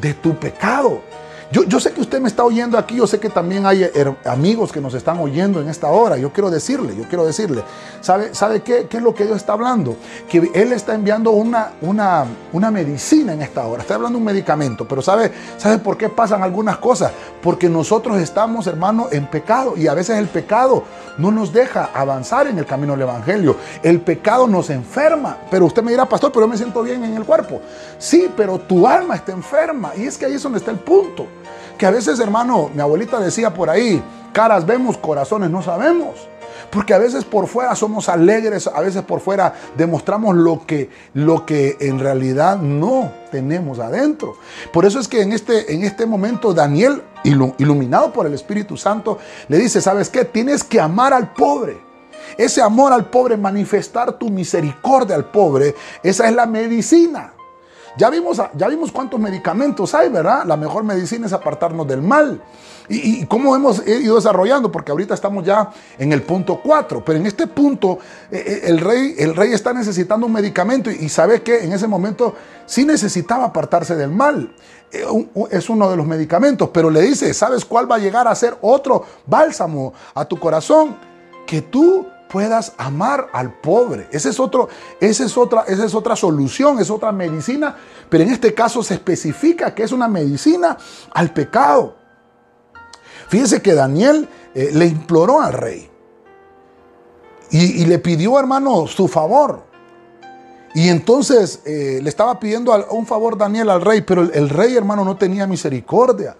[0.00, 1.00] de tu pecado.
[1.52, 3.88] Yo, sé que usted me está oyendo aquí, yo sé que también hay
[4.24, 6.16] amigos que nos están oyendo en esta hora.
[6.16, 7.62] Yo quiero decirle, yo quiero decirle,
[8.00, 9.96] ¿sabe, sabe qué, qué es lo que Dios está hablando?
[10.28, 13.82] Que Él está enviando una, una, una medicina en esta hora.
[13.82, 17.12] Está hablando de un medicamento, pero ¿sabe, ¿sabe por qué pasan algunas cosas?
[17.40, 20.82] Porque nosotros estamos, hermano, en pecado y a veces el pecado
[21.16, 23.56] no nos deja avanzar en el camino del Evangelio.
[23.82, 25.38] El pecado nos enferma.
[25.50, 27.60] Pero usted me dirá, pastor, pero yo me siento bien en el cuerpo.
[27.98, 31.26] Sí, pero tu alma está enferma y es que ahí es donde está el punto.
[31.78, 36.28] Que a veces, hermano, mi abuelita decía por ahí, caras vemos, corazones no sabemos.
[36.70, 41.46] Porque a veces por fuera somos alegres, a veces por fuera demostramos lo que, lo
[41.46, 44.36] que en realidad no tenemos adentro.
[44.72, 49.18] Por eso es que en este, en este momento Daniel, iluminado por el Espíritu Santo,
[49.48, 50.24] le dice, ¿sabes qué?
[50.24, 51.78] Tienes que amar al pobre.
[52.36, 57.32] Ese amor al pobre, manifestar tu misericordia al pobre, esa es la medicina.
[57.96, 60.44] Ya vimos, ya vimos cuántos medicamentos hay, ¿verdad?
[60.44, 62.42] La mejor medicina es apartarnos del mal.
[62.88, 67.26] Y, cómo hemos ido desarrollando, porque ahorita estamos ya en el punto 4, pero en
[67.26, 67.98] este punto
[68.30, 71.88] eh, eh, el, rey, el rey está necesitando un medicamento y, sabe que en ese
[71.88, 72.34] momento
[72.66, 74.54] sí necesitaba apartarse del mal.
[74.92, 75.04] Eh,
[75.50, 78.56] es uno de los medicamentos, pero le dice, ¿sabes cuál va a llegar a ser
[78.60, 80.96] otro bálsamo a tu corazón?
[81.44, 84.08] Que tú puedas amar al pobre.
[84.10, 84.68] Ese es otro,
[85.00, 87.76] esa es otra, esa es otra solución, es otra medicina,
[88.08, 90.76] pero en este caso se especifica que es una medicina
[91.12, 91.96] al pecado.
[93.28, 95.90] Fíjese que Daniel eh, le imploró al rey
[97.50, 99.64] y, le pidió, hermano, su favor.
[100.74, 105.04] Y entonces eh, le estaba pidiendo un favor Daniel al rey, pero el rey, hermano,
[105.04, 106.36] no tenía misericordia.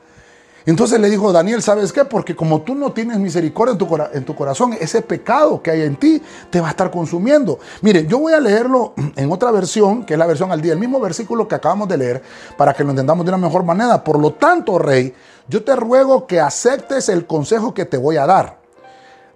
[0.67, 2.05] Entonces le dijo Daniel, ¿sabes qué?
[2.05, 3.79] Porque como tú no tienes misericordia
[4.13, 7.61] en tu, corazón, ese pecado que hay en ti te va a estar consumiendo.
[7.83, 10.81] Mire, yo voy a leerlo en otra versión, que es la versión al día, el
[10.81, 12.23] mismo versículo que acabamos de leer,
[12.57, 14.03] para que lo entendamos de una mejor manera.
[14.03, 15.15] Por lo tanto, rey,
[15.47, 18.59] yo te ruego que aceptes el consejo que te voy a dar.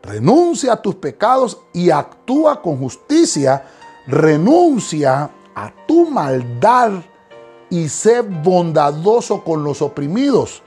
[0.02, 3.62] Renuncia a tus pecados y actúa con justicia.
[4.08, 6.90] Renuncia a tu maldad
[7.68, 10.64] y sé bondadoso con los oprimidos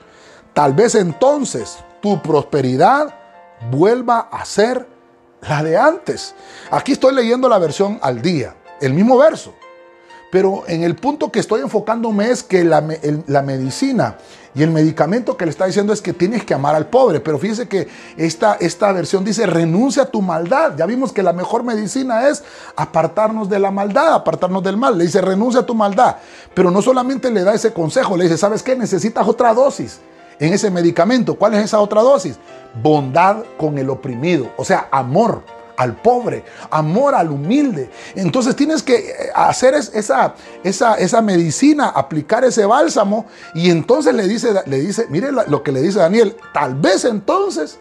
[0.54, 3.12] Tal vez entonces tu prosperidad
[3.72, 4.86] vuelva a ser
[5.42, 6.34] la de antes.
[6.70, 9.52] Aquí estoy leyendo la versión al día, el mismo verso.
[10.30, 14.16] Pero en el punto que estoy enfocándome es que la, medicina
[14.54, 17.18] y el medicamento que le está diciendo es que tienes que amar al pobre.
[17.18, 20.74] Pero fíjese que esta, esta versión dice, renuncia a tu maldad.
[20.76, 22.44] Ya vimos que la mejor medicina es
[22.76, 24.98] apartarnos de la maldad, apartarnos del mal.
[24.98, 26.16] Le dice, renuncia a tu maldad.
[26.52, 28.76] Pero no solamente le da ese consejo, le dice, ¿sabes qué?
[28.76, 30.00] Necesitas otra dosis
[30.38, 31.34] en ese medicamento.
[31.34, 32.38] ¿Cuál es esa otra dosis?
[32.82, 35.42] Bondad con el oprimido, o sea, amor
[35.76, 37.90] al pobre, amor al humilde.
[38.14, 44.28] Entonces tienes que eh, hacer esa, esa, esa medicina, aplicar ese bálsamo y entonces le
[44.28, 47.78] dice, le dice, mire lo que le dice Daniel, tal vez entonces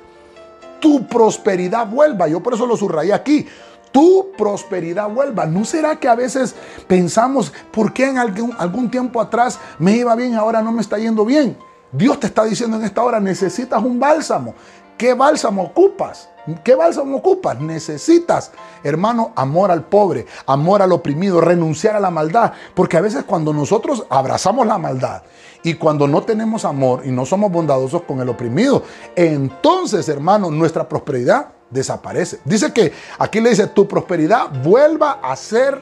[0.79, 2.27] tu prosperidad vuelva.
[2.27, 3.47] Yo por eso lo subrayé aquí.
[3.91, 5.45] Tu prosperidad vuelva.
[5.45, 6.55] ¿No será que a veces
[6.87, 10.81] pensamos, ¿por qué en algún, algún tiempo atrás me iba bien y ahora no me
[10.81, 11.55] está yendo bien?
[11.93, 14.55] Dios te está diciendo en esta hora, necesitas un bálsamo.
[14.97, 16.29] ¿Qué bálsamo ocupas?
[16.63, 17.59] ¿Qué bálsamo ocupas?
[17.59, 18.51] Necesitas,
[18.83, 22.53] hermano, amor al pobre, amor al oprimido, renunciar a la maldad.
[22.73, 25.21] Porque a veces cuando nosotros abrazamos la maldad
[25.63, 28.83] y cuando no tenemos amor y no somos bondadosos con el oprimido,
[29.15, 32.39] entonces, hermano, nuestra prosperidad desaparece.
[32.43, 35.79] Dice que aquí le dice, tu prosperidad vuelva a ser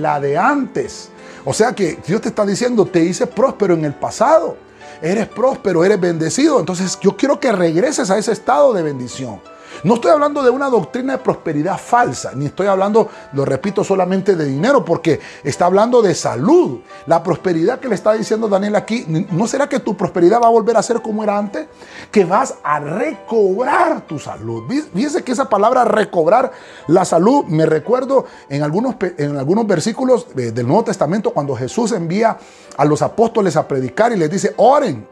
[0.00, 1.10] la de antes.
[1.44, 4.69] O sea que Dios te está diciendo, te hice próspero en el pasado
[5.02, 6.60] eres próspero, eres bendecido.
[6.60, 9.40] Entonces yo quiero que regreses a ese estado de bendición.
[9.82, 14.36] No estoy hablando de una doctrina de prosperidad falsa, ni estoy hablando, lo repito, solamente
[14.36, 16.80] de dinero, porque está hablando de salud.
[17.06, 20.50] La prosperidad que le está diciendo Daniel aquí, ¿no será que tu prosperidad va a
[20.50, 21.66] volver a ser como era antes?
[22.10, 24.64] Que vas a recobrar tu salud.
[24.94, 26.52] Fíjense que esa palabra recobrar
[26.86, 32.36] la salud, me recuerdo en algunos, en algunos versículos del Nuevo Testamento cuando Jesús envía
[32.76, 35.08] a los apóstoles a predicar y les dice, oren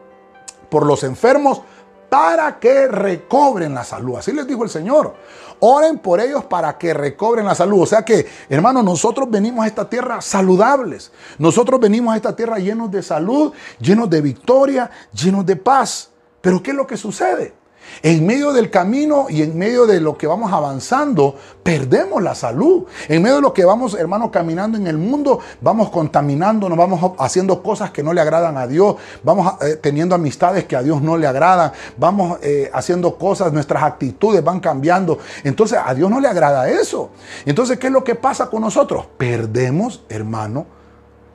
[0.69, 1.61] por los enfermos
[2.09, 4.17] para que recobren la salud.
[4.17, 5.15] Así les dijo el Señor.
[5.61, 7.81] Oren por ellos para que recobren la salud.
[7.81, 11.11] O sea que, hermano, nosotros venimos a esta tierra saludables.
[11.37, 16.09] Nosotros venimos a esta tierra llenos de salud, llenos de victoria, llenos de paz.
[16.41, 17.58] Pero ¿qué es lo que sucede?
[18.01, 22.85] En medio del camino y en medio de lo que vamos avanzando, perdemos la salud.
[23.07, 27.13] En medio de lo que vamos, hermano, caminando en el mundo, vamos contaminando, nos vamos
[27.19, 31.01] haciendo cosas que no le agradan a Dios, vamos eh, teniendo amistades que a Dios
[31.01, 35.19] no le agradan, vamos eh, haciendo cosas, nuestras actitudes van cambiando.
[35.43, 37.09] Entonces a Dios no le agrada eso.
[37.45, 39.05] Entonces, ¿qué es lo que pasa con nosotros?
[39.17, 40.65] Perdemos, hermano,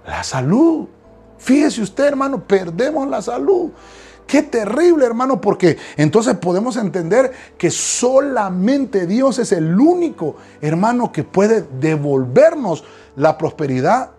[0.07, 0.87] la salud.
[1.39, 3.71] Fíjese usted, hermano, perdemos la salud.
[4.27, 11.25] Qué terrible, hermano, porque entonces podemos entender que solamente Dios es el único, hermano, que
[11.25, 12.85] puede devolvernos
[13.17, 14.11] la prosperidad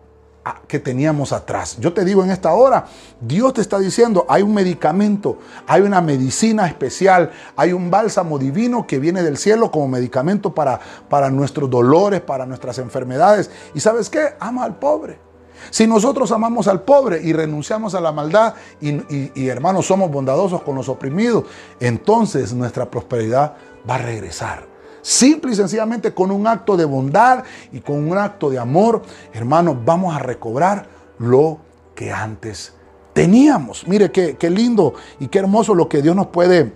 [0.67, 1.77] que teníamos atrás.
[1.79, 2.85] Yo te digo en esta hora,
[3.19, 8.85] Dios te está diciendo, hay un medicamento, hay una medicina especial, hay un bálsamo divino
[8.85, 13.49] que viene del cielo como medicamento para, para nuestros dolores, para nuestras enfermedades.
[13.73, 14.35] ¿Y sabes qué?
[14.39, 15.24] Ama al pobre.
[15.69, 20.75] Si nosotros amamos al pobre y renunciamos a la maldad y, hermanos somos bondadosos con
[20.75, 21.45] los oprimidos,
[21.79, 23.55] entonces nuestra prosperidad
[23.89, 24.67] va a regresar.
[25.01, 29.77] Simple y sencillamente con un acto de bondad y con un acto de amor, hermanos,
[29.85, 30.87] vamos a recobrar
[31.19, 31.59] lo
[31.93, 32.73] que antes
[33.13, 33.87] teníamos.
[33.87, 36.73] Mire qué, lindo y qué hermoso lo que Dios nos puede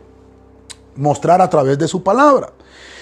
[0.96, 2.52] mostrar a través de su palabra.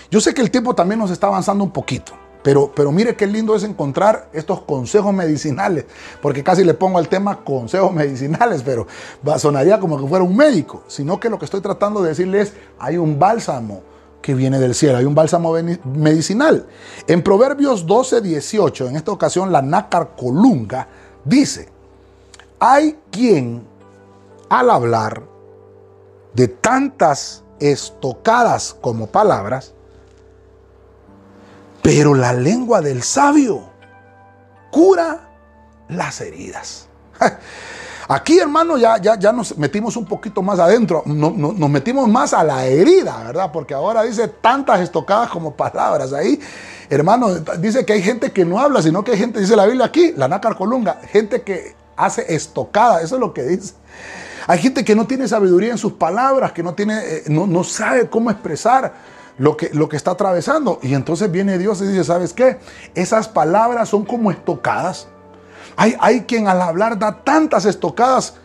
[0.09, 2.13] Yo sé que el tiempo también nos está avanzando un poquito.
[2.47, 5.83] Pero, pero mire qué lindo es encontrar estos consejos medicinales,
[6.21, 8.87] porque casi le pongo al tema consejos medicinales, pero
[9.37, 12.53] sonaría como que fuera un médico, sino que lo que estoy tratando de decirles es,
[12.79, 13.81] hay un bálsamo
[14.21, 16.65] que viene del cielo, hay un bálsamo medicinal.
[17.05, 20.87] En Proverbios 12, 18, en esta ocasión la nácar colunga
[21.25, 21.67] dice,
[22.59, 23.61] hay quien
[24.47, 25.21] al hablar
[26.33, 29.73] de tantas estocadas como palabras,
[31.87, 33.61] pero la lengua del sabio
[34.71, 35.29] cura
[35.87, 36.89] las heridas.
[38.09, 42.43] Aquí, hermano, ya, ya, ya nos metimos un poquito más adentro, nos metimos más a
[42.43, 43.53] la herida, ¿verdad?
[43.53, 46.11] Porque ahora dice tantas estocadas como palabras.
[46.11, 46.37] Ahí,
[46.89, 49.85] hermano, dice que hay gente que no habla, sino que hay gente, dice la Biblia
[49.85, 53.75] aquí, la nácar colunga, gente que hace estocada, eso es lo que dice.
[54.47, 57.63] Hay gente que no tiene sabiduría en sus palabras, que no, tiene, eh, no, no
[57.63, 60.79] sabe cómo expresar lo que, lo que está atravesando.
[60.81, 62.59] Y entonces viene Dios y dice, ¿sabes qué?
[62.95, 65.07] Esas palabras son como estocadas.
[65.75, 68.35] Hay, hay quien al hablar da tantas estocadas,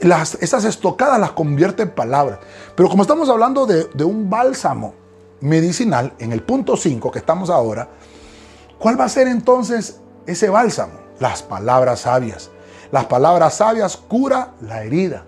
[0.00, 2.40] las, esas estocadas las convierte en palabras.
[2.74, 4.94] Pero como estamos hablando de, de un bálsamo
[5.40, 7.88] medicinal, en el punto 5 que estamos ahora,
[8.78, 10.94] ¿cuál va a ser entonces ese bálsamo?
[11.20, 12.50] Las palabras sabias.
[12.90, 15.24] Las palabras sabias cura la herida.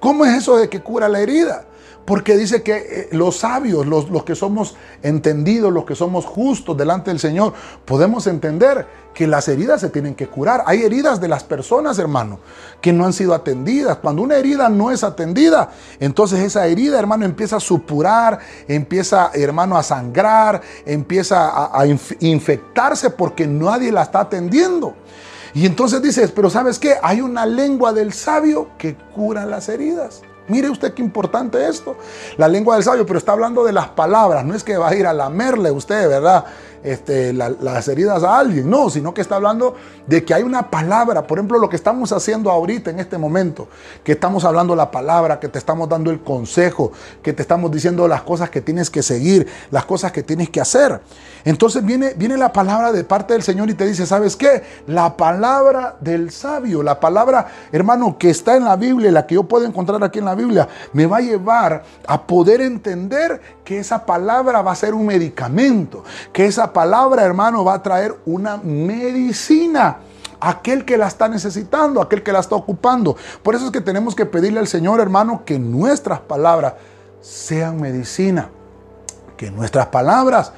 [0.00, 1.66] ¿Cómo es eso de que cura la herida?
[2.10, 7.12] Porque dice que eh, los sabios, los, que somos entendidos, los que somos justos delante
[7.12, 7.52] del Señor,
[7.84, 10.64] podemos entender que las heridas se tienen que curar.
[10.66, 12.40] Hay heridas de las personas, hermano,
[12.80, 13.98] que no han sido atendidas.
[13.98, 15.70] Cuando una herida no es atendida,
[16.00, 23.10] entonces esa herida, hermano, empieza a supurar, empieza, hermano, a sangrar, empieza a, a infectarse
[23.10, 24.96] porque nadie la está atendiendo.
[25.54, 26.96] Y entonces dices, pero ¿sabes qué?
[27.04, 30.22] Hay una lengua del sabio que cura las heridas.
[30.50, 31.96] Mire usted qué importante esto.
[32.36, 34.44] La lengua del sabio, pero está hablando de las palabras.
[34.44, 36.44] No es que va a ir a lamerle usted, ¿verdad?
[36.82, 38.68] Este, las heridas a alguien.
[38.70, 39.74] No, sino que está hablando
[40.06, 41.26] de que hay una palabra.
[41.26, 43.68] Por ejemplo, lo que estamos haciendo ahorita en este momento.
[44.02, 48.08] Que estamos hablando la palabra, que te estamos dando el consejo, que te estamos diciendo
[48.08, 51.00] las cosas que tienes que seguir, las cosas que tienes que hacer.
[51.44, 54.62] Entonces viene, viene la palabra de parte del Señor y te dice, ¿sabes qué?
[54.86, 59.44] La palabra del sabio, la palabra, hermano, que está en la Biblia, la que yo
[59.44, 64.04] puedo encontrar aquí en la Biblia, me va a llevar a poder entender que esa
[64.04, 69.98] palabra va a ser un medicamento, que esa palabra, hermano, va a traer una medicina
[70.40, 73.16] aquel que la está necesitando, aquel que la está ocupando.
[73.42, 76.74] Por eso es que tenemos que pedirle al Señor, hermano, que nuestras palabras
[77.20, 78.48] sean medicina,
[79.36, 80.52] que nuestras palabras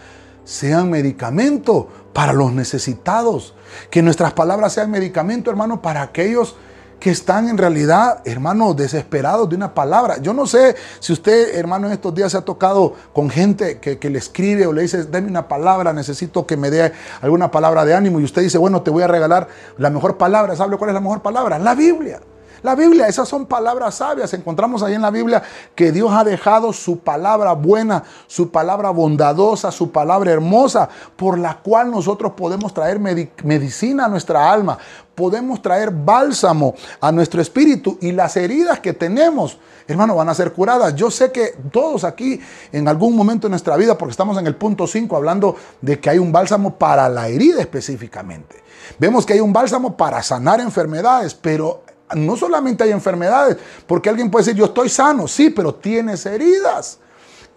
[0.44, 3.55] sean medicamento para los necesitados.
[3.90, 6.72] Que nuestras palabras sean medicamento, hermano, para aquellos que
[7.11, 10.19] están en realidad, hermano, desesperados de una palabra.
[10.19, 13.99] Yo no sé si usted, hermano, en estos días se ha tocado con gente que,
[13.99, 17.85] que le escribe o le dice, dame una palabra, necesito que me dé alguna palabra
[17.85, 18.21] de ánimo.
[18.21, 20.57] Y usted dice, bueno, te voy a regalar la mejor palabra.
[20.57, 21.59] ¿Sabe cuál es la mejor palabra?
[21.59, 22.21] La Biblia.
[22.62, 24.33] La Biblia, esas son palabras sabias.
[24.35, 25.42] Encontramos ahí en la Biblia
[25.75, 31.59] que Dios ha dejado su palabra buena, su palabra bondadosa, su palabra hermosa, por la
[31.59, 34.79] cual nosotros podemos traer medicina a nuestra alma,
[35.16, 40.53] podemos traer bálsamo a nuestro espíritu y las heridas que tenemos, hermano, van a ser
[40.53, 40.94] curadas.
[40.94, 44.55] Yo sé que todos aquí en algún momento de nuestra vida, porque estamos en el
[44.55, 48.62] punto 5 hablando de que hay un bálsamo para la herida específicamente.
[49.01, 51.83] Vemos que hay un bálsamo para sanar enfermedades, pero
[52.14, 56.98] no solamente hay enfermedades, porque alguien puede decir, yo estoy sano, sí, pero tienes heridas.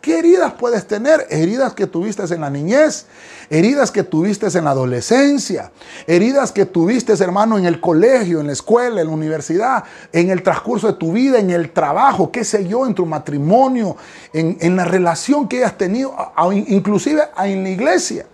[0.05, 1.25] ¿Qué heridas puedes tener?
[1.31, 3.07] Heridas que tuviste en la niñez,
[3.49, 5.71] heridas que tuviste en la adolescencia,
[6.05, 10.43] heridas que tuviste, hermano, en el colegio, en la escuela, en la universidad, en el
[10.43, 13.97] transcurso de tu vida, en el trabajo, qué sé yo, en tu matrimonio,
[14.31, 16.15] en, la relación que hayas tenido,
[16.53, 18.27] inclusive en la iglesia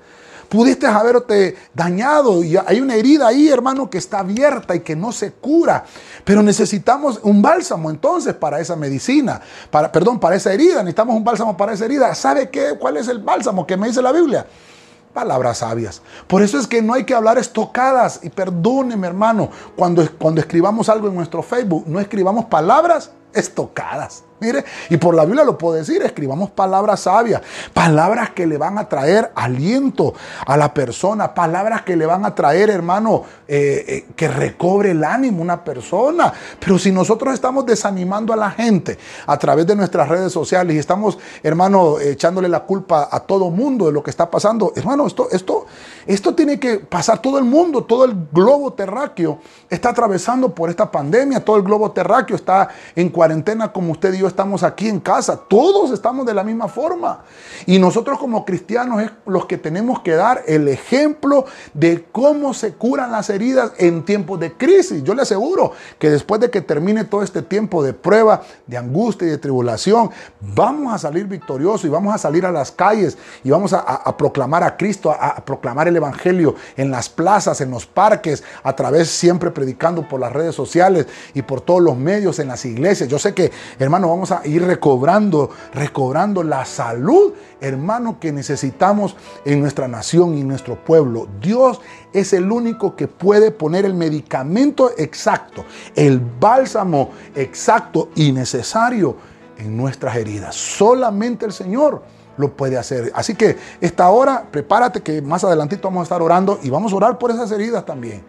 [0.52, 5.14] pudiste haberte dañado y hay una herida ahí, hermano, que está abierta y que no
[5.14, 5.86] se cura.
[6.26, 10.80] Pero necesitamos un bálsamo entonces para esa medicina, para, perdón, para esa herida.
[10.80, 12.14] Necesitamos un bálsamo para esa herida.
[12.16, 12.76] ¿Sabe qué?
[12.78, 14.46] ¿Cuál es el bálsamo que me dice la Biblia?
[15.14, 16.02] Palabras sabias.
[16.28, 18.20] Por eso es que no hay que hablar estocadas.
[18.22, 24.24] Y perdóneme, hermano, cuando, cuando escribamos algo en nuestro Facebook, no escribamos palabras estocadas.
[24.42, 27.44] Mire, y por la Biblia lo puedo decir, escribamos palabras sabias,
[27.76, 30.16] palabras que le van a traer aliento
[30.48, 35.04] a la persona, palabras que le van a traer, hermano, eh, eh, que recobre el
[35.04, 36.34] ánimo una persona.
[36.60, 40.80] Pero si nosotros estamos desanimando a la gente a través de nuestras redes sociales y
[40.80, 45.28] estamos, hermano, echándole la culpa a todo mundo de lo que está pasando, hermano, esto,
[45.30, 45.68] esto,
[46.08, 49.38] esto tiene que pasar todo el mundo, todo el globo terráqueo
[49.70, 54.18] está atravesando por esta pandemia, todo el globo terráqueo está en cuarentena como usted y
[54.18, 57.20] yo estamos aquí en casa, todos estamos de la misma forma.
[57.68, 62.74] Y nosotros como cristianos es los que tenemos que dar el ejemplo de cómo se
[62.74, 65.04] curan las heridas en tiempos de crisis.
[65.04, 69.28] Yo le aseguro que después de que termine todo este tiempo de prueba, de angustia
[69.28, 73.52] y de tribulación, vamos a salir victoriosos y vamos a salir a las calles y
[73.52, 77.86] vamos a, proclamar a Cristo, a, a proclamar el Evangelio en las plazas, en los
[77.86, 81.06] parques, a través siempre predicando por las redes sociales
[81.36, 83.11] y por todos los medios en las iglesias.
[83.12, 89.60] Yo sé que, hermano, vamos a ir recobrando, recobrando la salud, hermano, que necesitamos en
[89.60, 91.28] nuestra nación y en nuestro pueblo.
[91.42, 91.82] Dios
[92.14, 99.18] es el único que puede poner el medicamento exacto, el bálsamo exacto y necesario
[99.58, 100.56] en nuestras heridas.
[100.56, 102.04] Solamente el Señor
[102.38, 103.12] lo puede hacer.
[103.14, 106.96] Así que esta hora, prepárate que más adelantito vamos a estar orando y vamos a
[106.96, 108.24] orar por esas heridas también,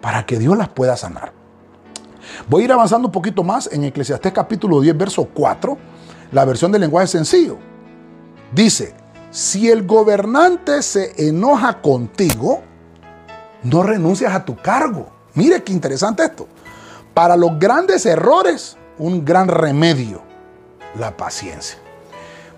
[0.00, 1.43] para que Dios las pueda sanar.
[2.48, 5.76] Voy a ir avanzando un poquito más en Eclesiastés capítulo 10, verso 4,
[6.32, 7.58] la versión del lenguaje sencillo.
[8.52, 8.94] Dice,
[9.30, 12.62] si el gobernante se enoja contigo,
[13.62, 15.08] no renuncias a tu cargo.
[15.34, 16.46] Mire qué interesante esto.
[17.12, 20.22] Para los grandes errores, un gran remedio,
[20.98, 21.78] la paciencia.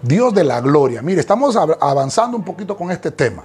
[0.03, 1.03] Dios de la gloria.
[1.03, 3.45] Mire, estamos avanzando un poquito con este tema.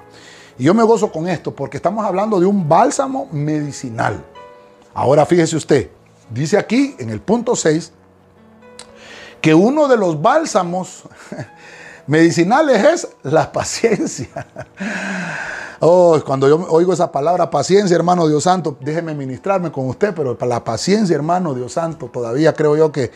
[0.57, 4.23] Y yo me gozo con esto porque estamos hablando de un bálsamo medicinal.
[4.93, 5.89] Ahora fíjese usted,
[6.33, 7.91] Dice aquí en el punto 6
[9.41, 11.03] que uno de los bálsamos
[12.07, 14.29] medicinales es la paciencia.
[15.83, 20.37] Oh, cuando yo oigo esa palabra paciencia, hermano Dios Santo, déjeme ministrarme con usted, pero
[20.39, 23.09] la paciencia, hermano Dios Santo, todavía creo yo que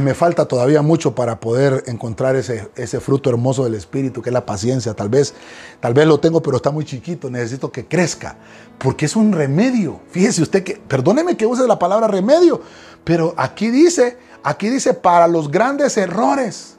[0.00, 4.34] me falta todavía mucho para poder encontrar ese, ese fruto hermoso del Espíritu, que es
[4.34, 4.94] la paciencia.
[4.94, 5.34] Tal vez,
[5.80, 7.30] tal vez lo tengo, pero está muy chiquito.
[7.30, 8.36] Necesito que crezca,
[8.78, 10.00] porque es un remedio.
[10.10, 12.60] Fíjese usted que, perdóneme que use la palabra remedio,
[13.04, 16.76] pero aquí dice, aquí dice para los grandes errores.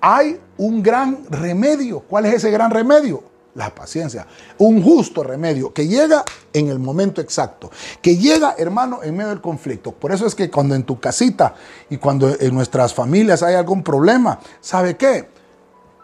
[0.00, 2.00] Hay un gran remedio.
[2.00, 3.31] ¿Cuál es ese gran remedio?
[3.54, 4.26] La paciencia.
[4.58, 9.40] Un justo remedio que llega en el momento exacto, que llega, hermano, en medio del
[9.40, 9.92] conflicto.
[9.92, 11.54] Por eso es que cuando en tu casita
[11.90, 15.28] y cuando en nuestras familias hay algún problema, ¿sabe qué?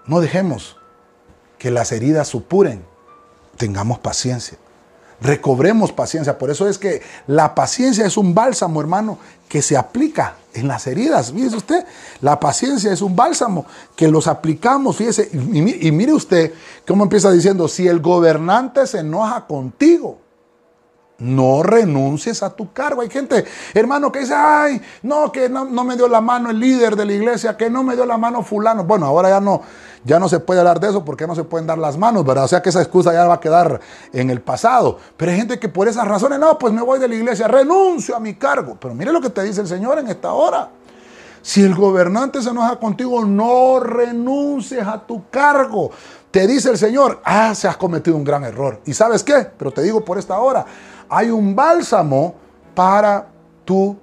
[0.07, 0.77] No dejemos
[1.59, 2.85] que las heridas supuren.
[3.57, 4.59] Tengamos paciencia
[5.21, 6.39] recobremos paciencia.
[6.39, 10.87] Por eso es que la paciencia es un bálsamo, hermano, que se aplica en las
[10.87, 11.33] heridas.
[11.33, 11.85] Fíjese usted,
[12.21, 14.97] la paciencia es un bálsamo que los aplicamos.
[14.97, 16.53] Fíjese, y, y mire usted
[16.87, 20.19] cómo empieza diciendo, si el gobernante se enoja contigo,
[21.19, 23.03] no renuncies a tu cargo.
[23.03, 26.95] Hay gente, hermano, que dice, ay, no, que no, me dio la mano el líder
[26.95, 28.85] de la iglesia, que no me dio la mano fulano.
[28.85, 29.63] Bueno, ahora ya no,
[30.05, 32.45] ya no se puede hablar de eso porque no se pueden dar las manos, ¿verdad?
[32.45, 33.81] O sea que esa excusa ya va a quedar
[34.13, 34.99] en el pasado.
[35.17, 38.15] Pero hay gente que por esas razones, no, pues me voy de la iglesia, renuncio
[38.15, 38.77] a mi cargo.
[38.81, 40.71] Pero mire lo que te dice el Señor en esta hora.
[41.49, 45.91] Si el gobernante se enoja contigo, no renuncies a tu cargo.
[46.31, 48.83] Te dice el Señor, ah, se has cometido un gran error.
[48.85, 49.47] ¿Y sabes qué?
[49.57, 50.67] Pero te digo por esta hora,
[51.09, 52.35] hay un bálsamo
[52.75, 53.29] para
[53.65, 53.97] tu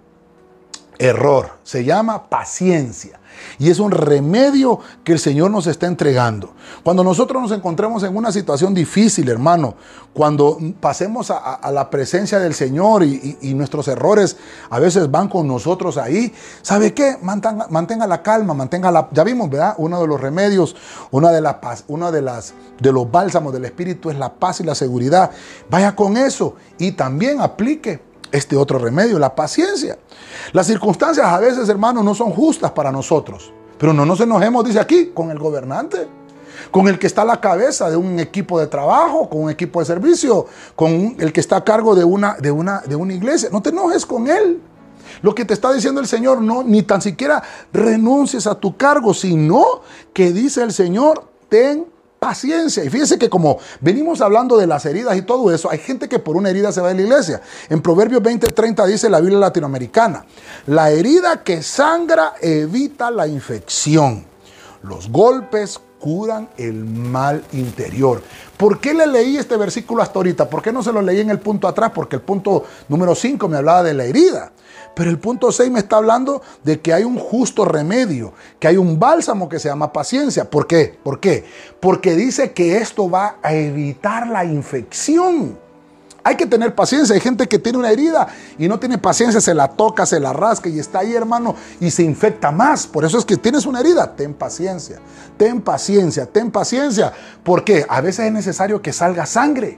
[0.99, 3.19] error, se llama paciencia.
[3.59, 6.53] Y es un remedio que el Señor nos está entregando.
[6.83, 9.75] Cuando nosotros nos encontremos en una situación difícil, hermano,
[10.13, 14.37] cuando pasemos a, la presencia del Señor y, nuestros errores
[14.69, 17.17] a veces van con nosotros ahí, ¿sabe qué?
[17.21, 19.09] Mantenga, la calma, mantenga la...
[19.11, 19.75] Ya vimos, ¿verdad?
[19.77, 20.75] Uno de los remedios,
[21.11, 24.63] una de, la una de, las, de los bálsamos del Espíritu es la paz y
[24.63, 25.31] la seguridad.
[25.69, 29.97] Vaya con eso y también aplique este otro remedio, la paciencia.
[30.53, 33.51] Las circunstancias a veces, hermanos, no son justas para nosotros.
[33.77, 36.07] Pero no nos enojemos, dice aquí, con el gobernante,
[36.71, 39.79] con el que está a la cabeza de un equipo de trabajo, con un equipo
[39.79, 40.45] de servicio,
[40.75, 43.49] con el que está a cargo de una, de una, de una iglesia.
[43.51, 44.61] No te enojes con él.
[45.21, 49.13] Lo que te está diciendo el Señor, no, ni tan siquiera renuncies a tu cargo,
[49.13, 49.81] sino
[50.13, 51.85] que dice el Señor, ten
[52.25, 52.83] paciencia.
[52.83, 56.17] Y fíjense que como venimos hablando de las heridas y todo eso, hay gente que
[56.17, 57.39] por una herida se va de la iglesia.
[57.69, 60.25] En Proverbios 20:30 dice la Biblia latinoamericana,
[60.65, 64.25] la herida que sangra evita la infección.
[64.81, 68.23] Los golpes curan el mal interior.
[68.57, 70.49] ¿Por qué le leí este versículo hasta ahorita?
[70.49, 71.91] ¿Por qué no se lo leí en el punto atrás?
[71.93, 74.51] Porque el punto número 5 me hablaba de la herida.
[74.95, 78.77] Pero el punto 6 me está hablando de que hay un justo remedio, que hay
[78.77, 80.49] un bálsamo que se llama paciencia.
[80.49, 80.97] ¿Por qué?
[81.03, 81.43] ¿Por qué?
[81.81, 85.64] Porque dice que esto va a evitar la infección.
[86.27, 87.13] Hay que tener paciencia.
[87.13, 90.33] Hay gente que tiene una herida y no tiene paciencia, se la toca, se la
[90.33, 92.87] rasca y está ahí, hermano, y se infecta más.
[92.87, 94.15] Por eso es que tienes una herida.
[94.15, 94.99] Ten paciencia,
[95.37, 97.13] ten paciencia, ten paciencia.
[97.43, 97.85] ¿Por qué?
[97.87, 99.77] A veces es necesario que salga sangre.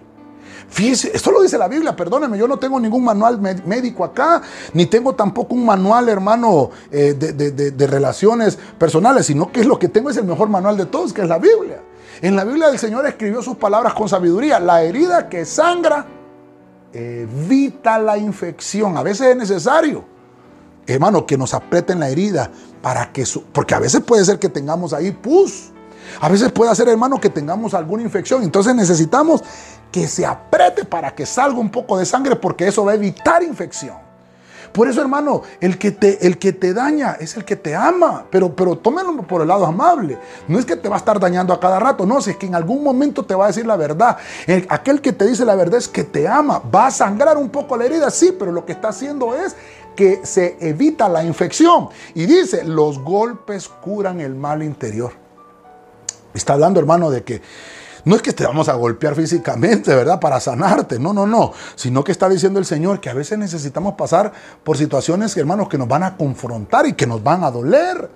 [0.69, 4.41] Fíjese, esto lo dice la Biblia, perdóneme, yo no tengo ningún manual médico acá,
[4.73, 10.09] ni tengo tampoco un manual, hermano, eh, de, relaciones personales, sino que lo que tengo
[10.09, 11.81] es el mejor manual de todos, que es la Biblia.
[12.21, 14.59] En la Biblia el Señor escribió sus palabras con sabiduría.
[14.59, 16.05] La herida que sangra
[16.93, 18.97] evita la infección.
[18.97, 20.05] A veces es necesario,
[20.85, 24.93] hermano, que nos aprieten la herida para que, porque a veces puede ser que tengamos
[24.93, 25.71] ahí pus.
[26.21, 28.43] A veces puede ser, hermano, que tengamos alguna infección.
[28.43, 29.43] Entonces necesitamos
[29.91, 33.43] que se apriete para que salga un poco de sangre porque eso va a evitar
[33.43, 34.07] infección.
[34.78, 38.28] Por eso, hermano, el que te, el que te daña es el que te ama,
[38.30, 40.19] pero, pero tómenlo por el lado amable.
[40.47, 42.45] No es que te va a estar dañando a cada rato, no, si es que
[42.45, 44.17] en algún momento te va a decir la verdad.
[44.69, 46.59] aquel que te dice la verdad es que te ama.
[46.59, 49.55] Va a sangrar un poco la herida, sí, pero lo que está haciendo es
[49.95, 51.89] que se evita la infección.
[52.13, 55.11] Y dice, los golpes curan el mal interior.
[56.36, 57.41] Está hablando, hermano, de que
[58.08, 60.18] no es que te vamos a golpear físicamente, ¿verdad?
[60.18, 60.97] Para sanarte.
[60.97, 61.51] No, no, no.
[61.76, 64.32] Sino que está diciendo el Señor que a veces necesitamos pasar
[64.64, 68.10] por situaciones, hermanos, que nos van a confrontar y que nos van a doler.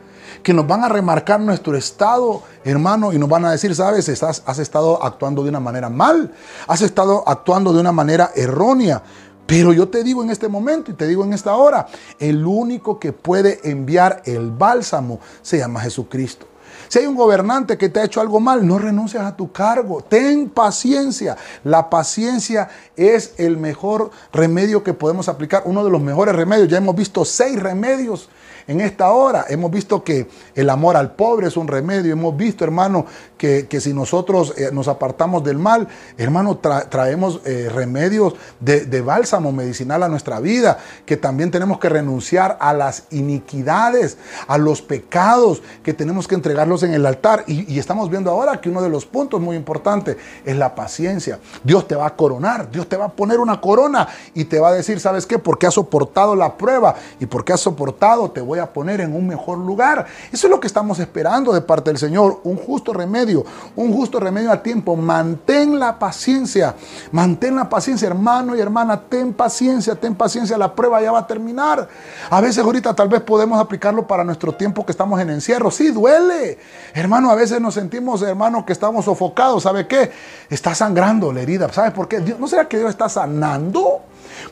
[0.44, 4.60] Que nos van a remarcar nuestro estado, hermano, y nos van a decir, sabes, has
[4.60, 6.34] estado actuando de una manera mal,
[6.68, 9.04] has estado actuando de una manera errónea.
[9.46, 11.88] Pero yo te digo en este momento y te digo en esta hora,
[12.18, 16.51] el único que puede enviar el bálsamo se llama Jesucristo.
[16.92, 20.02] Si hay un gobernante que te ha hecho algo mal, no renuncias a tu cargo.
[20.02, 21.38] Ten paciencia.
[21.64, 22.68] La paciencia
[22.98, 26.68] es el mejor remedio que podemos aplicar, uno de los mejores remedios.
[26.68, 28.28] Ya hemos visto seis remedios
[28.68, 29.46] en esta hora.
[29.50, 32.14] Hemos visto que el amor al pobre es un remedio.
[32.14, 33.06] Hemos visto, hermano,
[33.38, 35.88] que, si nosotros eh, nos apartamos del mal,
[36.18, 42.58] hermano, traemos eh, remedios de, bálsamo medicinal a nuestra vida, que también tenemos que renunciar
[42.60, 47.44] a las iniquidades, a los pecados, que tenemos que entregarlos en el altar.
[47.48, 51.40] Y, y estamos viendo ahora que uno de los puntos muy importantes es la paciencia.
[51.64, 54.70] Dios te va a coronar, Dios te va a poner una corona y te va
[54.70, 55.40] a decir, ¿sabes qué?
[55.40, 59.16] Porque has soportado la prueba y porque has soportado, te voy a a poner en
[59.16, 60.06] un mejor lugar.
[60.32, 63.46] Eso es lo que estamos esperando de parte del Señor, un justo remedio,
[63.76, 64.96] un justo remedio a tiempo.
[64.96, 66.76] Mantén la paciencia,
[67.12, 71.28] mantén la paciencia, hermano y hermana, ten paciencia, ten paciencia, la prueba ya va a
[71.28, 71.88] terminar.
[72.30, 75.72] A veces ahorita tal vez podemos aplicarlo para nuestro tiempo que estamos en encierro.
[75.72, 76.58] Sí, duele.
[76.94, 79.64] Hermano, a veces nos sentimos, hermano, que estamos sofocados.
[79.64, 80.12] ¿Sabe qué?
[80.50, 81.72] Está sangrando la herida.
[81.72, 82.20] ¿Sabe por qué?
[82.20, 84.02] ¿No será que Dios está sanando?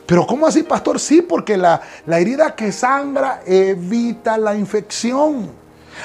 [0.06, 0.98] Pero ¿cómo así, pastor?
[0.98, 5.50] Sí, porque la, herida que sangra evita la infección.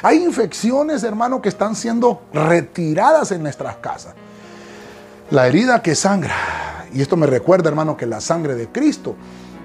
[0.02, 4.14] Hay infecciones, hermano, que están siendo retiradas en nuestras casas.
[5.32, 6.36] La herida que sangra,
[6.94, 9.16] y esto me recuerda, hermano, que la sangre de Cristo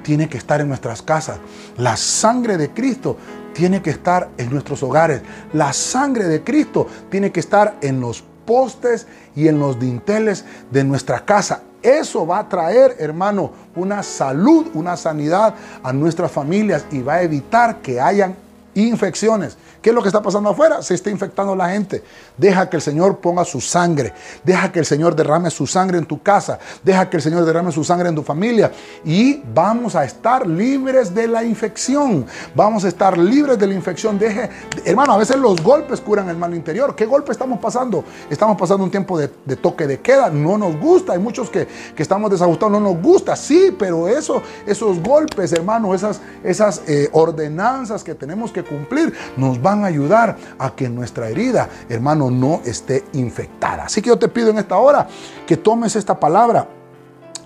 [0.02, 1.38] tiene que estar en nuestras casas.
[1.76, 3.16] La sangre de Cristo
[3.52, 5.22] tiene que estar en nuestros hogares.
[5.52, 9.06] La sangre de Cristo tiene que estar en los postes
[9.36, 11.62] y en los dinteles de nuestra casa.
[11.82, 17.22] Eso va a traer, hermano, una salud, una sanidad a nuestras familias y va a
[17.22, 18.34] evitar que hayan
[18.74, 19.56] infecciones.
[19.82, 20.82] ¿Qué es lo que está pasando afuera?
[20.82, 22.02] Se está infectando la gente.
[22.36, 24.12] Deja que el Señor ponga su sangre.
[24.44, 26.58] Deja que el Señor derrame su sangre en tu casa.
[26.84, 28.70] Deja que el Señor derrame su sangre en tu familia.
[29.04, 32.26] Y vamos a estar libres de la infección.
[32.54, 34.18] Vamos a estar libres de la infección.
[34.18, 34.50] Deje,
[34.84, 36.94] hermano, a veces los golpes curan el mal interior.
[36.94, 38.04] ¿Qué golpe estamos pasando?
[38.28, 40.28] Estamos pasando un tiempo de, toque de queda.
[40.28, 41.14] No nos gusta.
[41.14, 41.66] Hay muchos que,
[41.96, 42.72] estamos desajustados.
[42.72, 43.34] No nos gusta.
[43.34, 49.60] Sí, pero eso, esos golpes, hermano, esas, esas eh, ordenanzas que tenemos que cumplir, nos
[49.60, 53.84] van a ayudar a que nuestra herida, hermano, no esté infectada.
[53.84, 55.06] Así que yo te pido en esta hora
[55.46, 56.68] que tomes esta palabra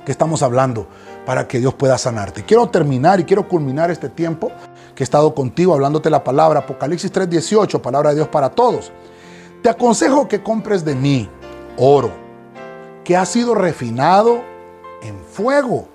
[0.04, 0.86] que estamos hablando
[1.24, 2.44] para que Dios pueda sanarte.
[2.44, 4.50] Quiero terminar y quiero culminar este tiempo
[4.94, 8.92] que he estado contigo hablándote la palabra, Apocalipsis 3:18, palabra de Dios para todos.
[9.62, 11.28] Te aconsejo que compres de mí
[11.78, 12.10] oro,
[13.02, 14.42] que ha sido refinado
[15.02, 15.88] en fuego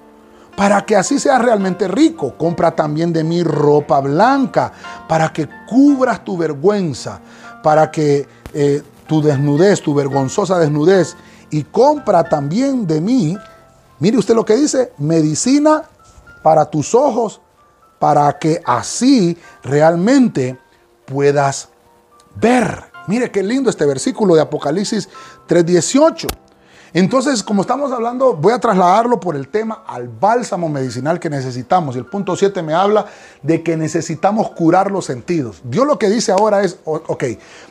[0.59, 2.35] para que así seas realmente rico.
[2.37, 4.73] Compra también de mí ropa blanca,
[5.07, 7.21] para que cubras tu vergüenza,
[7.63, 11.15] para que eh, tu desnudez, tu vergonzosa desnudez,
[11.49, 13.37] y compra también de mí,
[13.99, 15.83] mire usted lo que dice, medicina
[16.43, 17.39] para tus ojos,
[17.97, 20.59] para que así realmente
[21.05, 21.69] puedas
[22.35, 22.83] ver.
[23.07, 25.07] Mire qué lindo este versículo de Apocalipsis
[25.47, 26.27] 3:18.
[26.93, 31.95] Entonces, como estamos hablando, voy a trasladarlo por el tema al bálsamo medicinal que necesitamos.
[31.95, 33.05] El punto 7 me habla
[33.43, 35.61] de que necesitamos curar los sentidos.
[35.63, 37.23] Dios lo que dice ahora es, ok,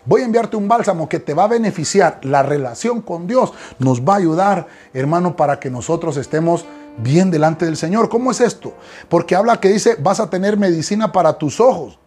[0.05, 2.21] voy a enviarte un bálsamo que te va a beneficiar.
[2.23, 6.65] La relación con Dios nos va a ayudar, hermano, para que nosotros estemos
[6.99, 8.09] bien delante del Señor.
[8.09, 8.75] ¿Cómo es esto?
[9.09, 11.99] Porque habla que dice, vas a tener medicina para tus ojos.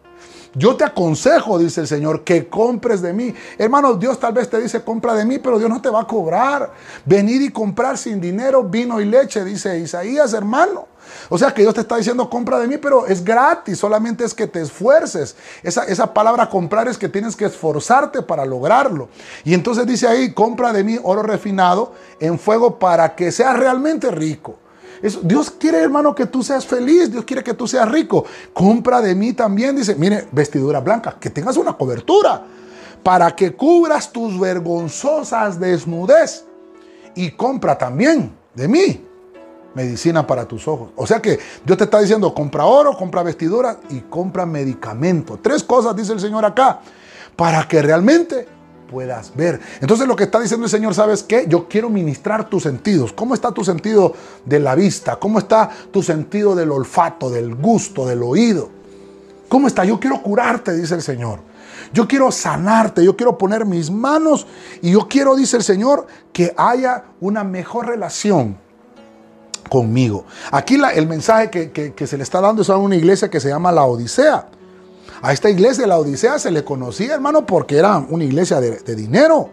[0.54, 3.34] Yo te aconsejo, dice el Señor, que compres de mí.
[3.56, 6.06] Hermano, Dios tal vez te dice, compra de mí, pero Dios no te va a
[6.06, 6.72] cobrar.
[7.06, 10.88] Venir y comprar sin dinero vino y leche, dice Isaías, hermano.
[11.30, 14.34] O sea que Dios te está diciendo, compra de mí, pero es gratis, solamente es
[14.34, 15.36] que te esfuerces.
[15.62, 19.08] Esa, esa palabra comprar es que tienes que esforzarte para lograrlo.
[19.44, 24.10] Y entonces dice ahí, compra de mí oro refinado en fuego para que seas realmente
[24.10, 24.58] rico.
[25.22, 27.10] Dios quiere, hermano, que tú seas feliz.
[27.10, 28.24] Dios quiere que tú seas rico.
[28.52, 32.44] Compra de mí también, dice, mire, vestidura blanca, que tengas una cobertura
[33.02, 36.44] para que cubras tus vergonzosas desnudez.
[37.14, 39.06] Y compra también de mí
[39.74, 40.90] medicina para tus ojos.
[40.96, 45.38] O sea que Dios te está diciendo, compra oro, compra vestidura y compra medicamento.
[45.42, 46.80] Tres cosas dice el Señor acá,
[47.36, 48.46] para que realmente
[48.92, 49.58] puedas ver.
[49.80, 51.46] Entonces lo que está diciendo el Señor, ¿sabes qué?
[51.48, 53.12] Yo quiero ministrar tus sentidos.
[53.14, 54.14] ¿Cómo está tu sentido
[54.44, 55.16] de la vista?
[55.16, 58.68] ¿Cómo está tu sentido del olfato, del gusto, del oído?
[59.48, 59.84] ¿Cómo está?
[59.86, 61.40] Yo quiero curarte, dice el Señor.
[61.94, 64.46] Yo quiero sanarte, yo quiero poner mis manos
[64.82, 68.58] y yo quiero, dice el Señor, que haya una mejor relación
[69.70, 70.26] conmigo.
[70.50, 73.48] Aquí el mensaje que, que se le está dando es a una iglesia que se
[73.48, 74.48] llama la Odisea.
[75.22, 78.94] A esta iglesia de la Odisea se le conocía, hermano, porque era una iglesia de,
[78.94, 79.50] dinero.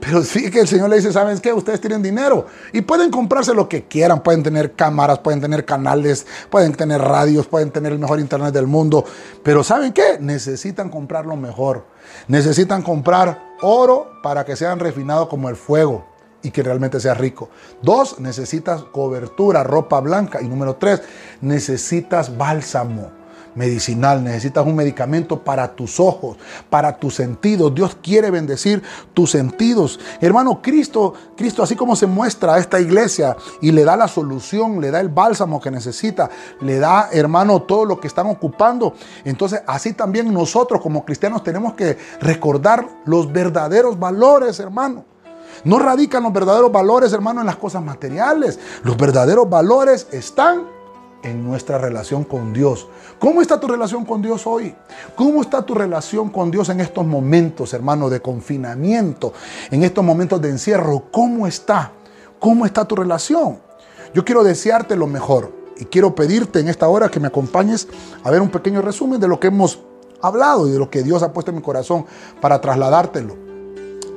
[0.00, 1.52] Pero sí que el Señor le dice, ¿saben qué?
[1.52, 4.20] Ustedes tienen dinero y pueden comprarse lo que quieran.
[4.24, 8.66] Pueden tener cámaras, pueden tener canales, pueden tener radios, pueden tener el mejor internet del
[8.66, 9.04] mundo.
[9.44, 10.18] Pero ¿saben qué?
[10.18, 11.86] Necesitan comprar lo mejor.
[12.26, 16.04] Necesitan comprar oro para que sean refinados como el fuego
[16.42, 17.50] y que realmente sea rico.
[17.80, 20.42] Dos, necesitas cobertura, ropa blanca.
[20.42, 21.02] Y número tres,
[21.40, 23.21] necesitas bálsamo
[23.54, 26.36] medicinal, necesitas un medicamento para tus ojos,
[26.70, 27.74] para tus sentidos.
[27.74, 28.82] Dios quiere bendecir
[29.14, 30.00] tus sentidos.
[30.20, 34.80] Hermano, Cristo, Cristo así como se muestra a esta iglesia y le da la solución,
[34.80, 36.30] le da el bálsamo que necesita,
[36.60, 38.94] le da, hermano, todo lo que están ocupando.
[39.24, 45.04] Entonces, así también nosotros como cristianos tenemos que recordar los verdaderos valores, hermano.
[45.64, 48.58] No radican los verdaderos valores, hermano, en las cosas materiales.
[48.82, 50.64] Los verdaderos valores están
[51.22, 52.88] en nuestra relación con Dios.
[53.18, 54.74] ¿Cómo está tu relación con Dios hoy?
[55.14, 59.32] ¿Cómo está tu relación con Dios en estos momentos, hermano, de confinamiento,
[59.70, 61.04] en estos momentos de encierro?
[61.10, 61.92] ¿Cómo está?
[62.38, 63.58] ¿Cómo está tu relación?
[64.14, 67.88] Yo quiero desearte lo mejor y quiero pedirte en esta hora que me acompañes
[68.24, 69.80] a ver un pequeño resumen de lo que hemos
[70.20, 72.06] hablado y de lo que Dios ha puesto en mi corazón
[72.40, 73.41] para trasladártelo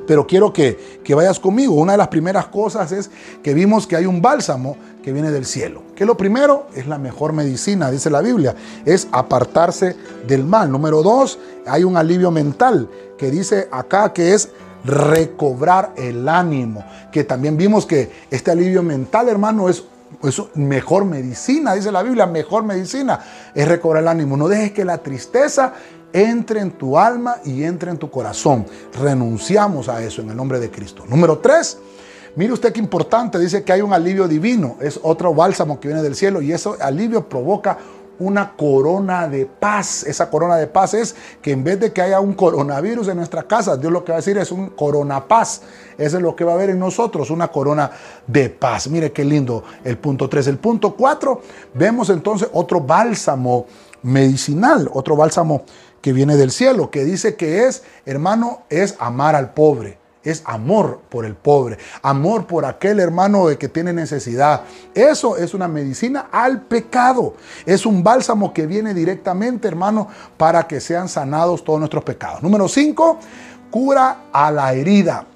[0.08, 0.78] pero quiero que,
[1.16, 1.76] vayas conmigo.
[1.76, 3.10] Una de las primeras cosas es
[3.44, 5.82] que vimos que hay un bálsamo que viene del cielo.
[5.96, 9.96] Que lo primero es la mejor medicina, dice la Biblia, es apartarse
[10.28, 10.72] del mal.
[10.72, 14.50] Número dos, hay un alivio mental que dice acá que es
[14.84, 16.84] recobrar el ánimo.
[17.12, 19.84] Que también vimos que este alivio mental, hermano, es
[20.24, 23.20] es mejor medicina, dice la Biblia, mejor medicina
[23.54, 24.38] es recobrar el ánimo.
[24.38, 25.74] No dejes que la tristeza
[26.16, 28.66] entre en tu alma y entre en tu corazón.
[28.98, 31.04] Renunciamos a eso en el nombre de Cristo.
[31.10, 31.78] Número tres,
[32.38, 36.02] mire usted qué importante, dice que hay un alivio divino, es otro bálsamo que viene
[36.02, 37.78] del cielo y ese alivio provoca
[38.18, 40.04] una corona de paz.
[40.04, 43.44] Esa corona de paz es que en vez de que haya un coronavirus en nuestra
[43.44, 45.64] casa, Dios lo que va a decir es un corona paz.
[45.98, 47.92] Eso es lo que va a haber en nosotros, una corona
[48.26, 48.88] de paz.
[48.88, 50.48] Mire qué lindo el punto 3.
[50.48, 51.42] El punto 4,
[51.74, 53.66] vemos entonces otro bálsamo
[54.06, 55.64] medicinal, otro bálsamo
[56.06, 61.02] que viene del cielo, que dice que es, hermano, es amar al pobre es amor
[61.10, 64.62] por el pobre, amor por aquel hermano que tiene necesidad.
[64.96, 67.36] Eso es una medicina al pecado.
[67.64, 72.42] Es un bálsamo que viene directamente, hermano, para que sean sanados todos nuestros pecados.
[72.42, 73.20] Número 5,
[73.70, 75.28] cura a la herida.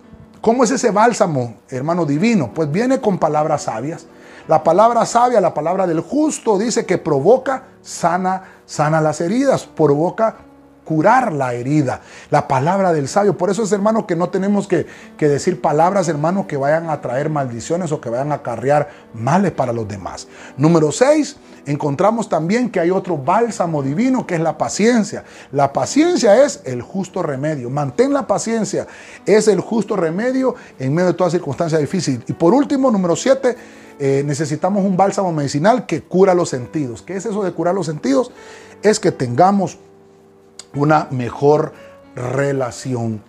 [0.42, 2.52] ¿Cómo es ese bálsamo, hermano divino?
[2.52, 4.08] Pues viene con palabras sabias.
[4.48, 10.49] La palabra sabia, la palabra del justo, dice que provoca, sana, sana las heridas, provoca
[10.90, 12.02] curar la herida.
[12.32, 13.38] La palabra del sabio.
[13.38, 14.88] Por eso es, hermano, que no tenemos que,
[15.20, 19.72] decir palabras, hermano, que vayan a traer maldiciones o que vayan a acarrear males para
[19.72, 20.28] los demás.
[20.58, 21.36] Número 6.
[21.68, 25.24] Encontramos también que hay otro bálsamo divino que es la paciencia.
[25.52, 27.70] La paciencia es el justo remedio.
[27.70, 28.88] Mantén la paciencia.
[29.28, 32.24] Es el justo remedio en medio de toda circunstancia difícil.
[32.26, 33.56] Y por último, número 7,
[34.00, 37.04] eh, necesitamos un bálsamo medicinal que cura los sentidos.
[37.04, 38.32] ¿Qué es eso de curar los sentidos?
[38.82, 39.78] Es que tengamos
[40.74, 41.74] una mejor
[42.16, 43.22] relación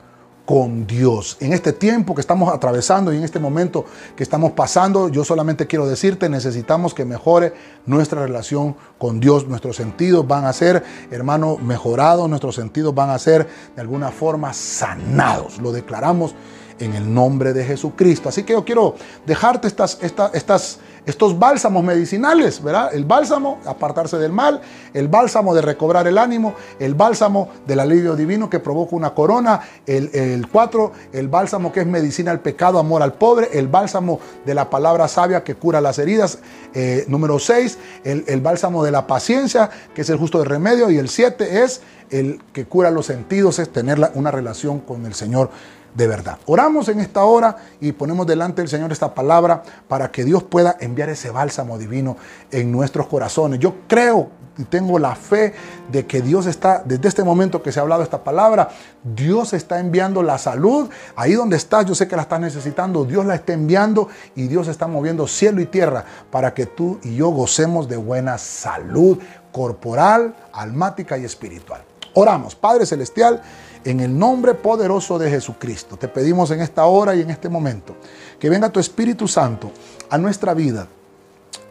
[0.51, 1.37] con Dios.
[1.39, 3.85] En este tiempo que estamos atravesando y en este momento
[4.17, 7.55] que estamos pasando, yo solamente quiero decirte, necesitamos que mejore
[7.87, 9.47] nuestra relación con Dios.
[9.47, 10.83] Nuestros sentidos van a ser,
[11.13, 15.61] hermano, mejorados, nuestros sentidos van a ser de alguna forma sanados.
[15.61, 16.35] Lo declaramos
[16.81, 18.29] en el nombre de Jesucristo.
[18.29, 22.95] Así que yo quiero dejarte estas, estas, estas estos bálsamos medicinales, ¿verdad?
[22.95, 24.61] El bálsamo, apartarse del mal,
[24.95, 29.61] el bálsamo de recobrar el ánimo, el bálsamo del alivio divino que provoca una corona,
[29.87, 34.55] el, cuatro, el bálsamo que es medicina al pecado, amor al pobre, el bálsamo de
[34.55, 36.39] la palabra sabia que cura las heridas,
[36.75, 40.91] eh, número seis, el, el bálsamo de la paciencia, que es el justo de remedio,
[40.91, 45.15] y el siete es el que cura los sentidos, es tener una relación con el
[45.15, 45.51] Señor
[45.95, 46.39] de verdad.
[46.47, 50.77] Oramos en esta hora y ponemos delante del Señor esta palabra para que Dios pueda
[50.81, 52.17] enviar ese bálsamo divino
[52.51, 53.59] en nuestros corazones.
[53.59, 55.55] Yo creo y tengo la fe
[55.91, 58.69] de que Dios está, desde este momento que se ha hablado esta palabra,
[59.03, 60.91] Dios está enviando la salud.
[61.17, 64.69] Ahí donde estás, yo sé que la estás necesitando, Dios la está enviando y Dios
[64.69, 69.19] está moviendo cielo y tierra para que tú y yo gocemos de buena salud
[69.51, 71.83] corporal, almática y espiritual.
[72.15, 73.41] Oramos, Padre Celestial.
[73.85, 77.97] En el nombre poderoso de Jesucristo, te pedimos en esta hora y en este momento
[78.39, 79.71] que venga tu Espíritu Santo
[80.11, 80.87] a nuestra vida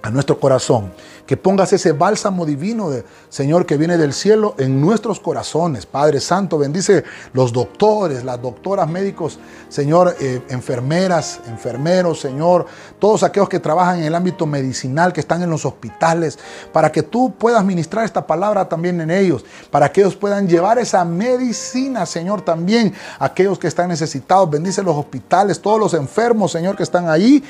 [0.02, 0.92] a nuestro corazón.
[1.26, 2.90] Que pongas ese bálsamo divino,
[3.30, 5.86] Señor, que viene del cielo en nuestros corazones.
[5.86, 9.38] Padre Santo, bendice los doctores, las doctoras, médicos,
[9.68, 12.66] Señor, eh, enfermeras, enfermeros, Señor,
[12.98, 16.40] todos aquellos que trabajan en el ámbito medicinal, que están en los hospitales,
[16.74, 20.80] para que tú puedas ministrar esta palabra también en ellos, para que ellos puedan llevar
[20.80, 24.50] esa medicina, Señor, también a aquellos que están necesitados.
[24.50, 27.44] Bendice los hospitales, todos los enfermos, Señor, que están ahí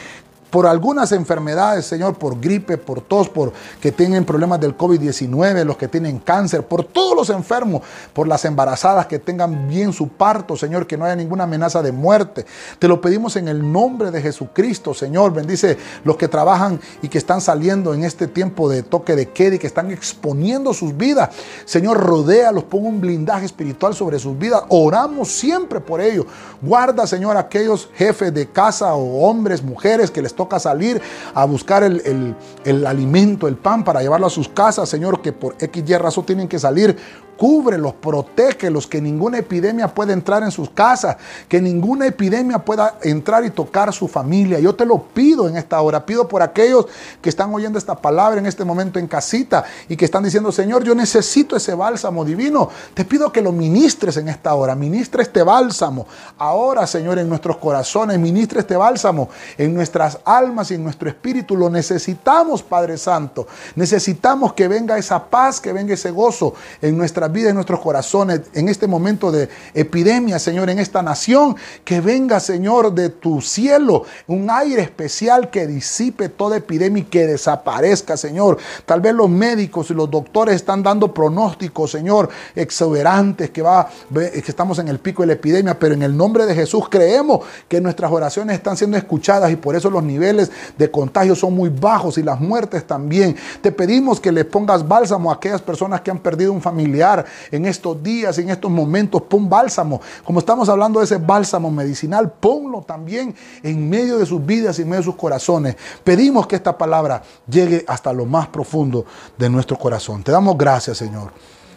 [0.49, 5.77] por algunas enfermedades, Señor, por gripe, por tos, por que tienen problemas del COVID-19, los
[5.77, 7.83] que tienen cáncer, por todos los enfermos,
[8.13, 11.91] por las embarazadas que tengan bien su parto, Señor, que no haya ninguna amenaza de
[11.91, 12.45] muerte.
[12.79, 15.33] Te lo pedimos en el nombre de Jesucristo, Señor.
[15.33, 19.55] Bendice los que trabajan y que están saliendo en este tiempo de toque de queda
[19.55, 21.29] y que están exponiendo sus vidas.
[21.65, 24.63] Señor, rodéalos, pon un blindaje espiritual sobre sus vidas.
[24.69, 26.25] Oramos siempre por ellos.
[26.61, 31.01] Guarda, Señor, aquellos jefes de casa o hombres, mujeres que les toca salir
[31.33, 32.33] a buscar el,
[32.63, 36.25] el, alimento, el pan para llevarlo a sus casas, Señor, que por X y razón
[36.25, 36.95] tienen que salir
[37.39, 41.15] cúbrelos, protégelos, que ninguna epidemia pueda entrar en sus casas,
[41.47, 44.59] que ninguna epidemia pueda entrar y tocar su familia.
[44.59, 46.87] Yo te lo pido en esta hora, pido por aquellos
[47.21, 50.83] que están oyendo esta palabra en este momento en casita y que están diciendo, Señor,
[50.83, 52.69] yo necesito ese bálsamo divino.
[52.93, 56.07] Te pido que lo ministres en esta hora, ministre este bálsamo.
[56.37, 61.55] Ahora, Señor, en nuestros corazones, ministre este bálsamo en nuestras almas y en nuestro espíritu.
[61.55, 63.47] Lo necesitamos, Padre Santo.
[63.75, 68.41] Necesitamos que venga esa paz, que venga ese gozo en nuestra vida, en nuestros corazones,
[68.53, 71.55] en este momento de epidemia, Señor, en esta nación.
[71.83, 77.27] Que venga, Señor, de tu cielo un aire especial que disipe toda epidemia y que
[77.27, 78.57] desaparezca, Señor.
[78.85, 84.43] Tal vez los médicos y los doctores están dando pronósticos, Señor, exuberantes, que, va, que
[84.45, 87.81] estamos en el pico de la epidemia, pero en el nombre de Jesús creemos que
[87.81, 92.17] nuestras oraciones están siendo escuchadas y por eso los niveles de contagio son muy bajos
[92.17, 93.35] y las muertes también.
[93.61, 97.18] Te pedimos que le pongas bálsamo a aquellas personas que han perdido un familiar
[97.51, 99.21] en estos días, en estos momentos.
[99.23, 100.01] Pon bálsamo.
[100.23, 104.83] Como estamos hablando de ese bálsamo medicinal, ponlo también en medio de sus vidas y
[104.83, 105.75] en medio de sus corazones.
[106.03, 109.05] Pedimos que esta palabra llegue hasta lo más profundo
[109.37, 110.23] de nuestro corazón.
[110.23, 111.31] Te damos gracias, Señor.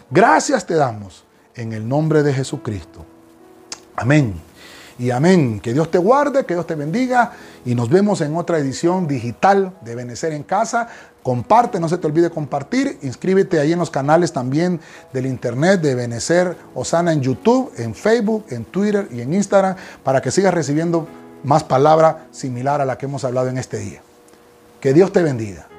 [0.09, 1.23] Gracias te damos
[1.55, 3.05] en el nombre de Jesucristo.
[3.95, 4.33] Amén.
[4.99, 5.59] Y amén.
[5.59, 7.31] Que Dios te guarde, que Dios te bendiga
[7.65, 10.87] y nos vemos en otra edición digital de Benecer en Casa.
[11.23, 12.99] Comparte, no se te olvide compartir.
[13.01, 14.81] Inscríbete ahí en los canales también
[15.13, 20.21] del internet de Benecer Osana en YouTube, en Facebook, en Twitter y en Instagram para
[20.21, 21.07] que sigas recibiendo
[21.43, 24.01] más palabra similar a la que hemos hablado en este día.
[24.81, 25.72] Que Dios te bendiga.